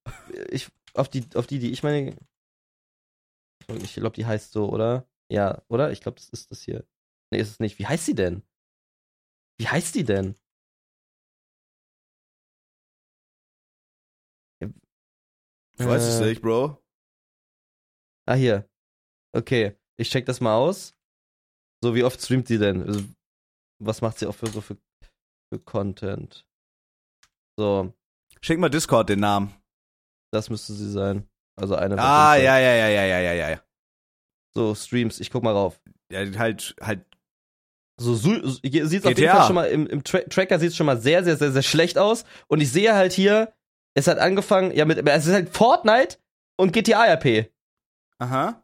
[0.49, 2.15] Ich, auf die, auf die, die ich meine.
[3.69, 5.09] Ich glaube, die heißt so, oder?
[5.31, 5.91] Ja, oder?
[5.93, 6.87] Ich glaube, das ist das hier.
[7.33, 7.79] Nee, ist es nicht.
[7.79, 8.43] Wie heißt sie denn?
[9.59, 10.37] Wie heißt die denn?
[15.79, 16.83] Ich weiß es Äh, nicht, Bro.
[18.27, 18.69] Ah, hier.
[19.35, 19.77] Okay.
[19.99, 20.95] Ich check das mal aus.
[21.83, 22.83] So, wie oft streamt sie denn?
[22.83, 23.05] Also,
[23.79, 24.79] was macht sie auch für so für,
[25.53, 26.47] für Content?
[27.59, 27.93] So,
[28.41, 29.55] Schick mal Discord den Namen.
[30.33, 31.29] das müsste sie sein.
[31.57, 31.99] Also eine.
[31.99, 32.43] Ah, Fall.
[32.43, 33.61] ja, ja, ja, ja, ja, ja, ja.
[34.55, 35.21] So, Streams.
[35.21, 35.81] Ich guck mal rauf.
[36.11, 37.05] Ja, halt, halt.
[37.99, 38.15] So,
[38.63, 39.31] hier sieht's auf jeden.
[39.31, 41.99] Fall schon mal, im, im Tra Tracker sieht's schon mal sehr, sehr, sehr, sehr schlecht
[41.99, 42.25] aus.
[42.47, 43.55] Und ich sehe halt hier,
[43.95, 46.19] es hat angefangen, ja, mit, es ist halt Fortnite
[46.59, 47.51] und GTA RP.
[48.19, 48.63] Aha.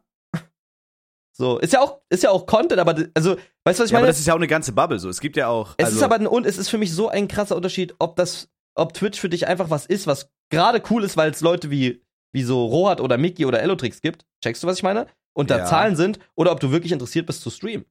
[1.35, 3.97] So, ist ja auch, ist ja auch Content, aber, also, weißt du, was ich Ja,
[3.97, 4.07] aber meine?
[4.07, 5.09] das ist ja auch eine ganze Bubble so.
[5.09, 5.73] Es gibt ja auch.
[5.77, 8.15] es also, ist aber, ein, und es ist für mich so ein krasser Unterschied, ob
[8.15, 11.71] das, ob Twitch für dich einfach was ist, was gerade cool ist, weil es Leute
[11.71, 12.02] wie,
[12.33, 14.25] wie so Rohat oder Mickey oder Elotrix gibt.
[14.43, 15.07] Checkst du, was ich meine?
[15.33, 15.65] Und da Ja.
[15.65, 17.85] Zahlen sind, oder ob du wirklich interessiert bist zu streamen.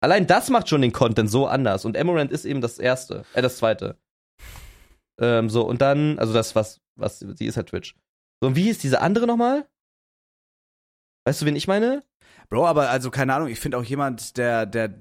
[0.00, 1.84] Allein das macht schon den Content so anders.
[1.84, 3.96] Und Emerald ist eben das erste, äh, das zweite.
[5.20, 7.94] Ähm, so, und dann, also das, was, was, sie ist halt Twitch.
[8.40, 9.66] So, und wie hieß diese andere nochmal?
[11.24, 12.02] Weißt du, wen ich meine?
[12.48, 14.92] Bro, aber also keine Ahnung, ich finde auch jemand, der, der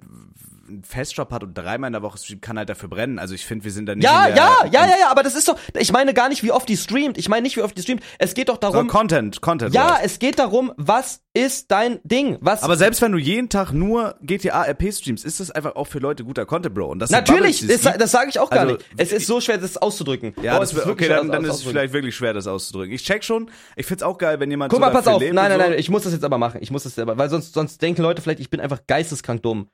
[0.71, 3.19] einen Festjob hat und dreimal in der Woche streamt, kann halt dafür brennen.
[3.19, 5.35] Also ich finde, wir sind da nicht Ja, der, ja, ja, ja, ja, aber das
[5.35, 7.17] ist doch, ich meine gar nicht, wie oft die streamt.
[7.17, 8.01] Ich meine nicht, wie oft die streamt.
[8.19, 9.73] Es geht doch So, darum, Content, Content.
[9.73, 10.01] ja, right.
[10.05, 12.37] es geht darum, was ist dein Ding?
[12.41, 15.85] Was, aber selbst wenn du jeden Tag nur GTA RP streamst, ist das einfach auch
[15.87, 16.87] für Leute guter Content, Bro.
[16.87, 18.85] Und das natürlich, Bubbles, das, sage ich auch gar Also, nicht.
[18.97, 20.33] Es ist so schwer, das auszudrücken.
[20.41, 22.93] Ja, Oh, das wirklich okay, schwer, dann, dann ist es vielleicht wirklich schwer, das auszudrücken.
[22.93, 23.49] Ich check schon.
[23.77, 25.21] Ich find's auch geil, wenn jemand Guck so mal, pass auf.
[25.21, 25.57] Nein, und nein, so.
[25.57, 26.59] nein, ich muss das jetzt aber machen.
[26.61, 29.69] Ich muss das selber, weil sonst, sonst denken Leute vielleicht, ich bin einfach geisteskrank dumm.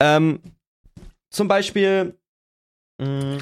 [0.00, 0.40] Ähm,
[1.30, 2.16] zum Beispiel,
[3.00, 3.38] mh,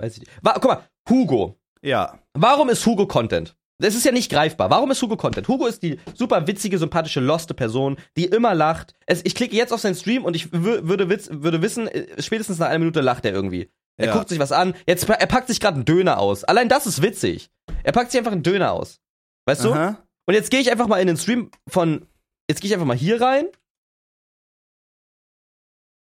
[0.00, 0.30] weiß ich nicht.
[0.42, 1.58] Wa guck mal, Hugo.
[1.82, 2.18] Ja.
[2.34, 3.56] Warum ist Hugo Content?
[3.78, 4.68] Das ist ja nicht greifbar.
[4.68, 5.48] Warum ist Hugo Content?
[5.48, 8.94] Hugo ist die super witzige, sympathische, loste Person, die immer lacht.
[9.06, 12.22] Es, ich klicke jetzt auf seinen Stream und ich wü- würde, witz, würde wissen, äh,
[12.22, 13.70] spätestens nach einer Minute lacht er irgendwie.
[13.96, 14.12] Er Ja.
[14.14, 14.74] guckt sich was an.
[14.86, 16.44] Jetzt, er packt sich gerade einen Döner aus.
[16.44, 17.50] Allein das ist witzig.
[17.82, 19.00] Er packt sich einfach einen Döner aus.
[19.46, 19.72] Weißt du?
[19.72, 20.06] Aha.
[20.26, 22.06] Und jetzt gehe ich einfach mal in den Stream von.
[22.50, 23.46] Jetzt gehe ich einfach mal hier rein.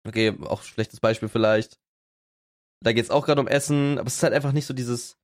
[0.07, 1.79] Okay, auch schlechtes Beispiel vielleicht.
[2.83, 5.17] Da geht's auch gerade um Essen, aber es ist halt einfach nicht so dieses.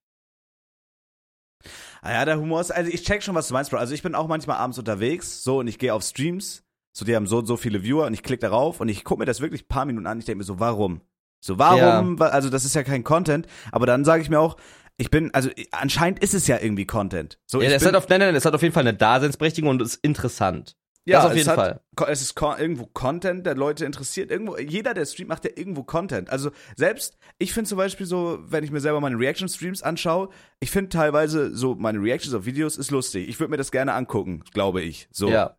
[2.02, 3.78] Ah ja, der Humor ist, also ich check schon, was du meinst, Bro.
[3.78, 6.62] Also ich bin auch manchmal abends unterwegs, so, und ich gehe auf Streams,
[6.92, 9.18] so, die haben so und so viele Viewer und ich klicke darauf und ich gucke
[9.18, 10.20] mir das wirklich ein paar Minuten an.
[10.20, 11.00] Ich denke mir so, warum?
[11.40, 12.18] So, warum?
[12.20, 14.56] Wa- Also das ist ja kein Content, aber dann sage ich mir auch,
[14.96, 17.38] ich bin, also anscheinend ist es ja irgendwie Content.
[17.46, 19.82] So, Ja, bin, hat auf, nein, nein, es hat auf jeden Fall eine Daseinsberechtigung und
[19.82, 20.76] ist interessant.
[21.08, 21.80] Ja, das auf jeden hat, Fall.
[22.08, 24.30] Es ist irgendwo Content, der Leute interessiert.
[24.30, 26.30] Irgendwo, jeder, der streamt, macht ja irgendwo Content.
[26.30, 30.28] Also selbst, ich finde zum Beispiel so, wenn ich mir selber meine Reaction-Streams anschaue,
[30.60, 33.28] ich finde teilweise so meine Reactions auf Videos ist lustig.
[33.28, 35.08] Ich würde mir das gerne angucken, glaube ich.
[35.10, 35.28] So.
[35.28, 35.56] Ja.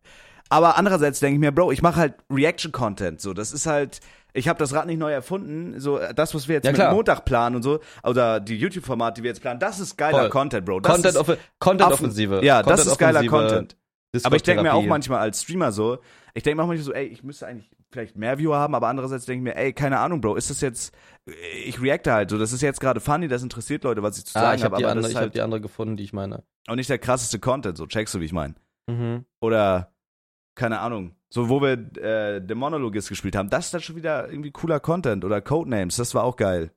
[0.48, 3.20] Aber andererseits denke ich mir, Bro, ich mache halt Reaction-Content.
[3.20, 4.00] So, das ist halt,
[4.32, 5.78] ich habe das Rad nicht neu erfunden.
[5.78, 6.92] So, das, was wir jetzt Ja, mit klar.
[6.94, 10.30] Montag planen und so, oder die YouTube-Formate, die wir jetzt planen, das ist geiler Voll.
[10.30, 10.80] Content, Bro.
[10.80, 12.42] Das Content, ist offe- Content.
[12.42, 13.76] Ja, das ist geiler Content-Offensive, Content.
[14.24, 15.98] Aber ich denke mir auch manchmal als Streamer so,
[16.34, 18.88] ich denke mir auch manchmal so, ey, ich müsste eigentlich vielleicht mehr Viewer haben, aber
[18.88, 20.94] andererseits denke ich mir, ey, keine Ahnung, Bro, ist das jetzt,
[21.64, 24.36] ich reacte halt so, das ist jetzt gerade funny, das interessiert Leute, was ich zu
[24.38, 26.42] Ah, sagen ich habe habe, die, ist hab halt die andere gefunden, die ich meine.
[26.68, 28.54] auch nicht der krasseste Content, so, checkst du, wie ich meine.
[28.88, 29.24] Mhm.
[29.40, 29.92] Oder,
[30.54, 34.28] keine Ahnung, so, wo wir äh, The Monologist gespielt haben, das ist dann schon wieder
[34.28, 36.72] irgendwie cooler Content oder Codenames, das war auch geil.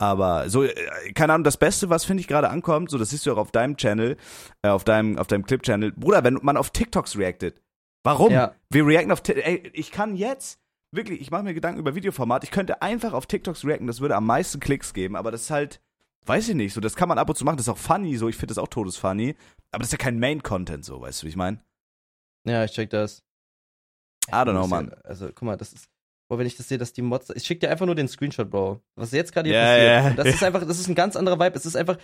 [0.00, 3.26] Aber so, äh, keine Ahnung, das Beste, was finde ich gerade ankommt, so, das siehst
[3.26, 4.16] du auch auf deinem Channel,
[4.62, 7.60] äh, auf deinem, auf deinem Clip-Channel, Bruder, wenn man auf TikToks reactet.
[8.02, 8.32] Warum?
[8.32, 8.54] Ja.
[8.70, 9.46] Wir reacten auf TikTok.
[9.46, 10.58] Ey, ich kann jetzt,
[10.90, 14.16] wirklich, ich mache mir Gedanken über Videoformat, ich könnte einfach auf TikToks reacten, das würde
[14.16, 15.82] am meisten Klicks geben, aber das ist halt,
[16.24, 18.16] weiß ich nicht, so, das kann man ab und zu machen, das ist auch funny,
[18.16, 19.36] so, ich finde das auch todesfunny,
[19.70, 21.62] aber das ist ja kein Main-Content, so, weißt du, wie ich meine?
[22.46, 23.22] Ja, ich check das.
[24.28, 24.92] I don't know, Mann.
[25.04, 25.88] Also, guck mal, das ist.
[26.30, 27.30] Boah, wenn ich das sehe, dass die Mods.
[27.34, 28.80] Ich schick dir einfach nur den Screenshot, Bro.
[28.94, 30.10] Was jetzt gerade hier Ja, passiert.
[30.10, 31.56] Und das ist einfach, das ist ein ganz anderer Vibe.
[31.56, 31.98] Es ist einfach.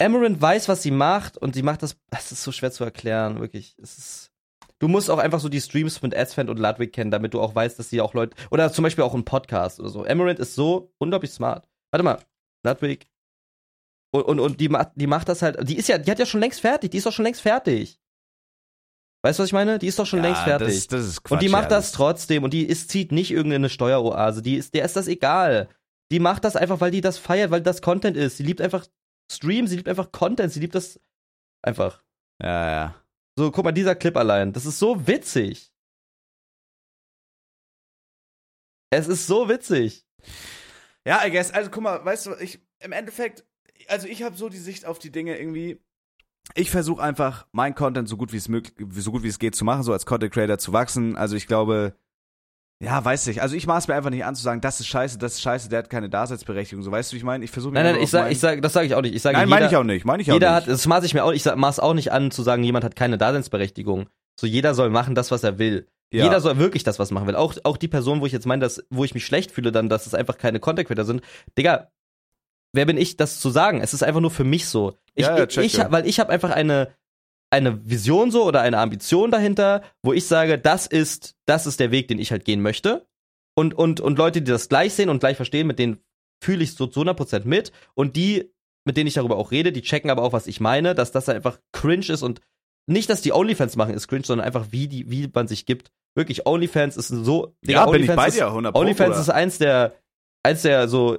[0.00, 1.96] Amaranth weiß, was sie macht und sie macht das.
[2.10, 3.76] Das ist so schwer zu erklären, wirklich.
[3.80, 4.32] Es ist.
[4.80, 7.54] Du musst auch einfach so die Streams mit Asfand und Ludwig kennen, damit du auch
[7.54, 8.36] weißt, dass sie auch Leute.
[8.50, 10.04] Oder zum Beispiel auch ein Podcast oder so.
[10.04, 11.68] Amaranth ist so unglaublich smart.
[11.92, 12.18] Warte mal.
[12.64, 13.06] Ludwig.
[14.10, 15.68] Und, und, und die, macht, die macht das halt.
[15.68, 16.90] Die ist ja, die hat ja schon längst fertig.
[16.90, 18.00] Die ist doch schon längst fertig.
[19.24, 19.78] Weißt du, was ich meine?
[19.78, 20.68] Die ist doch schon längst fertig.
[20.68, 23.30] Das, das ist Quatsch, und die macht ja, das trotzdem und die ist, zieht nicht
[23.30, 24.42] irgendeine Steueroase.
[24.42, 25.68] Die ist, der ist das egal.
[26.12, 28.36] Die macht das einfach, weil die das feiert, weil das Content ist.
[28.36, 28.86] Sie liebt einfach
[29.30, 31.00] Stream, sie liebt einfach Content, sie liebt das
[31.62, 32.02] einfach.
[32.40, 33.04] Ja, ja.
[33.36, 34.52] So, guck mal, dieser Clip allein.
[34.52, 35.72] Das ist so witzig.
[38.90, 40.06] Es ist so witzig.
[41.06, 41.50] Ja, I guess.
[41.50, 43.44] Also guck mal, weißt du, ich im Endeffekt,
[43.88, 45.80] also ich habe so die Sicht auf die Dinge irgendwie.
[46.54, 49.54] Ich versuche einfach, mein Content so gut wie es möglich, so gut wie es geht
[49.54, 51.16] zu machen, so als Content Creator zu wachsen.
[51.16, 51.94] Also ich glaube,
[52.80, 53.42] ja, weiß ich.
[53.42, 55.68] Also ich maß mir einfach nicht an zu sagen, das ist scheiße, das ist scheiße,
[55.68, 56.84] der hat keine Daseinsberechtigung.
[56.84, 57.44] So, weißt du, wie ich meine?
[57.44, 59.14] Ich versuche mir Nein, nein, ich sag, ich sag, das sage ich auch nicht.
[59.14, 60.04] Ich sage, Nein, jeder, meine ich auch nicht.
[60.04, 60.66] Meine ich auch jeder nicht.
[60.66, 62.94] hat, das maß ich mir auch, ich maß auch nicht an zu sagen, jemand hat
[62.94, 64.06] keine Daseinsberechtigung.
[64.38, 65.88] So, jeder soll machen das, was er will.
[66.12, 66.24] Ja.
[66.24, 67.34] Jeder soll wirklich das, was machen will.
[67.34, 69.88] Auch, auch die Person, wo ich jetzt meine, dass, wo ich mich schlecht fühle, dann,
[69.88, 71.22] dass es einfach keine Content Creator sind.
[71.58, 71.90] Digga,
[72.72, 73.80] wer bin ich, das zu sagen?
[73.80, 74.98] Es ist einfach nur für mich so.
[75.14, 75.90] Ich, Ja, ja, ich, check, ich, ja.
[75.90, 76.94] weil ich habe einfach eine,
[77.50, 81.90] eine Vision so oder eine Ambition dahinter, wo ich sage, das ist, das ist der
[81.90, 83.06] Weg, den ich halt gehen möchte.
[83.56, 85.98] Und, und, und Leute, die das gleich sehen und gleich verstehen, mit denen
[86.42, 87.72] fühle ich so zu 100% mit.
[87.94, 88.52] Und die,
[88.84, 91.28] mit denen ich darüber auch rede, die checken aber auch, was ich meine, dass das
[91.28, 92.40] einfach cringe ist und
[92.86, 95.90] nicht, dass die Onlyfans machen, ist cringe, sondern einfach, wie, die, wie man sich gibt.
[96.14, 97.54] Wirklich, Onlyfans ist so.
[97.64, 99.20] ja, bin ich OnlyFans bei ist, dir, 100 Pro, OnlyFans Bruder.
[99.20, 99.94] ist eins der,
[100.42, 101.18] eins der so,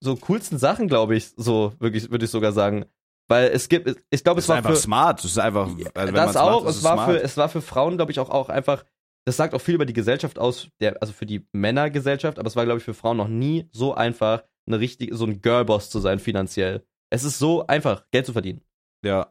[0.00, 2.86] so coolsten Sachen, glaube ich, so, wirklich, würde ich sogar sagen.
[3.28, 5.18] Weil es gibt, ich glaube, es ist war einfach für, smart.
[5.18, 7.10] Das ist einfach, also das auch, macht, ist es war smart.
[7.10, 8.84] für, es war für Frauen, glaube ich, auch, auch einfach,
[9.26, 12.56] das sagt auch viel über die Gesellschaft aus, der, also für die Männergesellschaft, aber es
[12.56, 15.98] war, glaube ich, für Frauen noch nie so einfach, eine richtige, so ein Girlboss zu
[15.98, 16.86] sein finanziell.
[17.10, 18.62] Es ist so einfach, Geld zu verdienen.
[19.04, 19.28] Ja.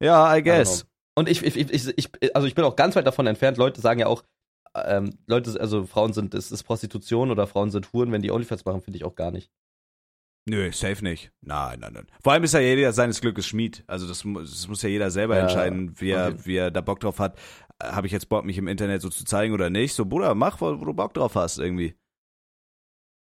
[0.00, 0.86] Ja, I guess.
[1.14, 3.58] Und ich, ich, ich, ich, also ich bin auch ganz weit davon entfernt.
[3.58, 4.22] Leute sagen ja auch,
[4.74, 8.64] ähm, Leute, also Frauen sind, es ist Prostitution oder Frauen sind Huren, wenn die Onlyfans
[8.64, 9.50] machen, finde ich auch gar nicht.
[10.48, 11.30] Nö, safe nicht.
[11.40, 12.06] Nein, nein, nein.
[12.20, 13.84] Vor allem ist ja jeder seines Glückes Schmied.
[13.86, 16.40] Also das, das muss ja jeder selber Ja, entscheiden, wie er, okay.
[16.44, 17.38] wie er da Bock drauf hat.
[17.80, 19.94] Habe ich jetzt Bock, mich im Internet so zu zeigen oder nicht?
[19.94, 21.94] So, Bruder, mach, wo, wo du Bock drauf hast, irgendwie.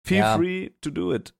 [0.07, 0.37] Feel Ja.
[0.37, 1.35] free to do it.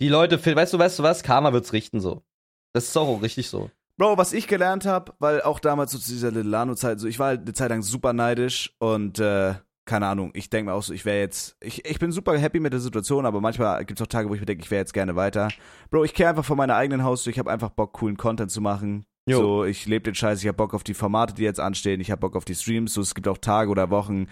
[0.00, 1.22] Die Leute, weißt du, weißt du was?
[1.24, 2.24] Karma wird's richten so.
[2.72, 3.70] Das ist auch richtig so.
[3.96, 7.28] Bro, was ich gelernt habe, weil auch damals so zu dieser Lilano-Zeit, so ich war
[7.28, 10.92] halt eine Zeit lang super neidisch und äh, keine Ahnung, ich denke mir auch so,
[10.92, 14.04] ich wäre jetzt, ich, ich bin super happy mit der Situation, aber manchmal gibt es
[14.04, 15.48] auch Tage, wo ich mir denke, ich wäre jetzt gerne weiter.
[15.90, 18.60] Bro, ich kehre einfach vor meiner eigenen Haustür, ich habe einfach Bock, coolen Content zu
[18.60, 19.04] machen.
[19.26, 19.38] Jo.
[19.38, 22.10] So, ich lebe den Scheiß, ich habe Bock auf die Formate, die jetzt anstehen, ich
[22.10, 24.26] habe Bock auf die Streams, so es gibt auch Tage oder Wochen,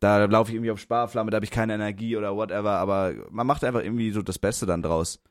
[0.00, 3.46] da laufe ich irgendwie auf Sparflamme, da habe ich keine Energie oder whatever, aber man
[3.46, 5.22] macht einfach irgendwie so das Beste dann draus.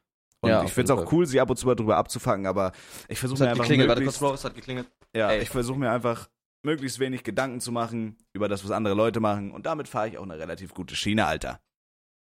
[0.44, 2.74] Und Ja, ich finde es auch cool, sie ab und zu mal drüber abzufangen, aber
[3.08, 4.92] ich versuche mir einfach geklingelt, warte möglichst, kurz, Bro, es hat geklingelt.
[5.16, 5.42] ja, Ey.
[5.42, 6.30] ich versuche mir einfach
[6.66, 10.18] möglichst wenig Gedanken zu machen über das, was andere Leute machen und damit fahre ich
[10.18, 11.62] auch eine relativ gute Schiene, Alter.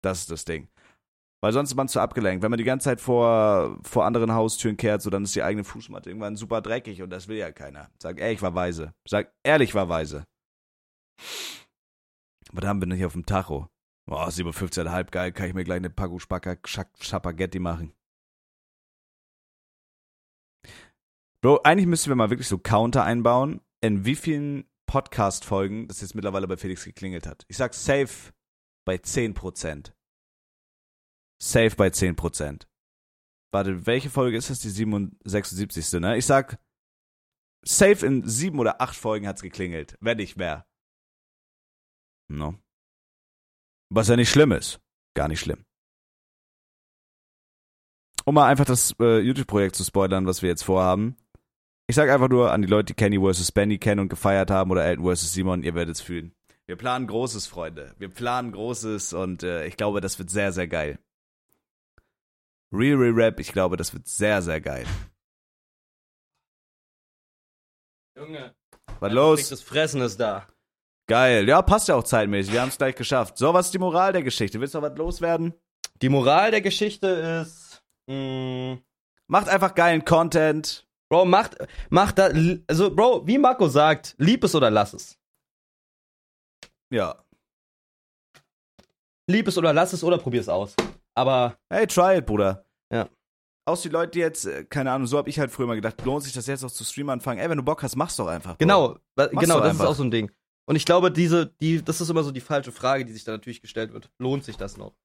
[0.01, 0.69] Das ist das Ding.
[1.41, 2.41] Weil sonst ist man zu abgelenkt.
[2.41, 5.65] Wenn man die ganze Zeit vor, vor anderen Haustüren kehrt, so dann ist die eigene
[5.65, 7.89] Fußmatte irgendwann super dreckig und das will ja keiner.
[8.01, 8.93] Sag, ey, ich war weise.
[9.05, 10.25] Sag, ehrlich, ich war weise.
[12.49, 13.67] Aber dann bin ich auf dem Tacho.
[14.05, 17.93] Boah, 7,15,5, geil, kann ich mir gleich eine Packung Spacker Spaghetti machen.
[21.43, 26.15] Bro, eigentlich müssten wir mal wirklich so Counter einbauen, in wie vielen Podcast-Folgen das jetzt
[26.15, 27.43] mittlerweile bei Felix geklingelt hat.
[27.49, 28.31] Ich sag safe
[28.85, 29.91] bei 10%.
[31.41, 32.65] Safe bei 10%.
[33.51, 34.61] Warte, welche Folge ist das?
[34.61, 35.99] Die 76.
[35.99, 36.15] ne?
[36.15, 36.61] Ich sag,
[37.61, 39.97] safe in sieben oder acht Folgen hat's geklingelt.
[39.99, 40.65] Wenn nicht mehr.
[42.29, 42.55] No.
[43.89, 44.79] Was ja nicht schlimm ist.
[45.13, 45.65] Gar nicht schlimm.
[48.23, 51.17] Um mal einfach das äh, YouTube-Projekt zu spoilern, was wir jetzt vorhaben.
[51.93, 53.51] Ich sag einfach nur an die Leute, die Kenny vs.
[53.51, 55.31] Benny kennen und gefeiert haben oder Elton vs.
[55.31, 56.33] Simon, ihr werdet es fühlen.
[56.65, 57.93] Wir planen Großes, Freunde.
[57.99, 60.97] Wir planen Großes und äh, ich glaube, das wird sehr, sehr geil.
[62.71, 64.87] Real Real Rap, ich glaube, das wird sehr, sehr geil.
[68.17, 68.55] Junge.
[68.99, 69.49] Was los?
[69.49, 70.47] Das Fressen ist da.
[71.05, 71.47] Geil.
[71.47, 72.53] Ja, passt ja auch zeitmäßig.
[72.53, 73.37] Wir haben es gleich geschafft.
[73.37, 74.59] So, was ist die Moral der Geschichte?
[74.59, 75.53] Willst du noch was loswerden?
[76.01, 77.05] Die Moral der Geschichte
[77.45, 78.79] ist, mh,
[79.27, 80.87] Macht einfach geilen Content.
[81.13, 81.55] Bro, macht,
[81.91, 82.31] macht da,
[82.67, 85.19] also, Bro, wie Marco sagt, lieb es oder lass es.
[86.91, 87.23] Ja.
[89.29, 90.75] Lieb es oder lass es oder probier es aus.
[91.15, 92.65] Aber, Hey, try it, Bruder.
[92.91, 93.07] Ja.
[93.69, 96.03] Aus die Leute, die jetzt, äh, keine Ahnung, so habe ich halt früher mal gedacht,
[96.03, 97.39] lohnt sich das jetzt auch zu streamen anfangen?
[97.39, 98.53] Ey, wenn du Bock hast, mach's doch einfach.
[98.53, 98.57] Bro.
[98.57, 99.83] genau, Mach's genau, das einfach.
[99.83, 100.31] ist auch so ein Ding.
[100.65, 103.33] Und ich glaube, diese, die, das ist immer so die falsche Frage, die sich da
[103.33, 104.09] natürlich gestellt wird.
[104.17, 104.95] Lohnt sich das noch?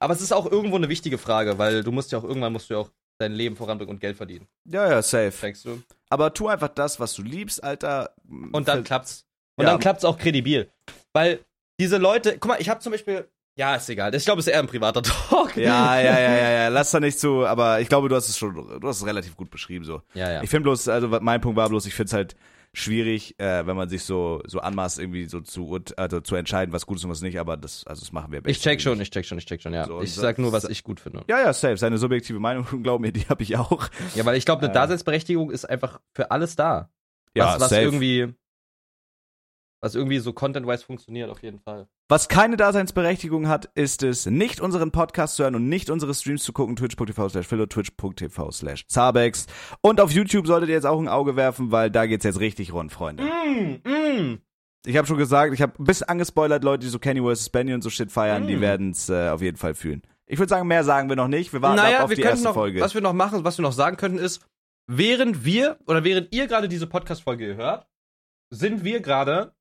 [0.00, 2.70] Aber es ist auch irgendwo eine wichtige Frage, weil du musst ja auch, irgendwann musst
[2.70, 4.46] du ja auch dein Leben voranbringen und Geld verdienen.
[4.64, 5.32] Ja, ja, safe.
[5.40, 5.82] Denkst du?
[6.10, 8.14] Aber tu einfach das, was du liebst, Alter.
[8.52, 9.24] Und dann klappt's.
[9.56, 9.70] Und Ja.
[9.72, 10.70] dann klappt's auch kredibil.
[11.12, 11.40] Weil
[11.80, 14.14] diese Leute, guck mal, ich habe zum Beispiel, Ja, ist egal.
[14.14, 15.56] Ich glaube, es ist eher ein privater Talk.
[15.58, 16.68] Ja, ja, ja, ja, ja.
[16.68, 19.36] Lass da nicht zu, aber ich glaube, du hast es schon, du hast es relativ
[19.36, 20.00] gut beschrieben so.
[20.14, 20.42] Ja, ja.
[20.42, 22.34] Ich finde bloß, also mein Punkt war bloß, ich finde es halt
[22.74, 26.86] schwierig, äh, wenn man sich so so anmaßt, irgendwie so zu also zu entscheiden, was
[26.86, 29.10] gut ist und was nicht, aber das, also das machen wir Ich check schon, ich
[29.10, 29.86] check schon, ich check schon, ja.
[29.86, 31.22] So, ich sag nur, was ich gut finde.
[31.28, 31.76] Ja, ja, safe.
[31.76, 33.88] Seine subjektive Meinung, glaub mir, die habe ich auch.
[34.14, 34.74] Ja, weil ich glaube, eine Äh.
[34.74, 36.90] Daseinsberechtigung ist einfach für alles da.
[37.34, 37.82] Ja, was, was safe.
[37.82, 38.34] irgendwie
[39.82, 41.88] was irgendwie so content-wise funktioniert, auf jeden Fall.
[42.08, 46.44] Was keine Daseinsberechtigung hat, ist es, nicht unseren Podcast zu hören und nicht unsere Streams
[46.44, 46.76] zu gucken.
[46.76, 49.46] Twitch.tv slash Philo, Twitch.tv slash Zabex.
[49.80, 52.72] Und auf YouTube solltet ihr jetzt auch ein Auge werfen, weil da geht's jetzt richtig
[52.72, 53.24] rund, Freunde.
[53.24, 54.38] Mm, mm.
[54.86, 57.50] Ich habe schon gesagt, ich habe ein bisschen angespoilert, Leute, die so Kenny vs.
[57.50, 58.60] Benny und so Shit feiern, die Mm.
[58.60, 60.02] werden's äh, auf jeden Fall fühlen.
[60.26, 61.52] Ich würde sagen, mehr sagen wir noch nicht.
[61.52, 62.80] Wir warten ab Naja, auf wir die erste noch, Folge.
[62.80, 64.44] was wir noch machen, was wir noch sagen könnten, ist,
[64.86, 67.86] während wir oder während ihr gerade diese Podcast-Folge hört,
[68.50, 69.54] sind wir gerade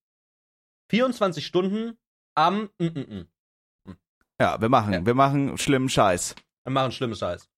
[0.91, 1.97] 24 Stunden
[2.35, 2.99] am mm, mm,
[3.87, 3.95] mm.
[4.41, 5.05] ja, wir machen, Ja.
[5.05, 6.35] wir machen schlimmen Scheiß.
[6.65, 7.49] Wir machen schlimmes Scheiß.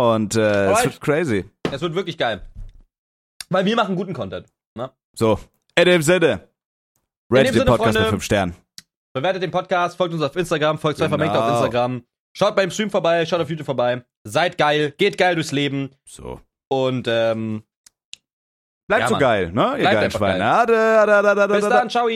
[0.00, 1.50] Und äh, es wird crazy.
[1.72, 2.48] Es wird wirklich geil.
[3.50, 4.46] Weil wir machen guten Content.
[5.16, 5.40] So,
[5.74, 6.48] in dem Sinne.
[7.30, 8.00] In Rate den Podcast Freunde.
[8.02, 8.54] mit 5 Sternen.
[9.12, 11.16] Bewertet den Podcast, folgt uns auf Instagram, folgt zwei Genau.
[11.16, 12.04] Vermengte auf Instagram.
[12.36, 14.04] Schaut beim Stream vorbei, schaut auf YouTube vorbei.
[14.22, 15.90] Seid geil, geht geil durchs Leben.
[16.04, 16.40] So.
[16.68, 17.64] Und ähm,
[18.88, 19.62] Bleibt Ja, so geil, ne?
[19.72, 20.38] Ihr Bleibt geilen Schweine.
[20.38, 20.50] geil.
[20.50, 22.08] Ade, ade, ade, bis dann, ciao.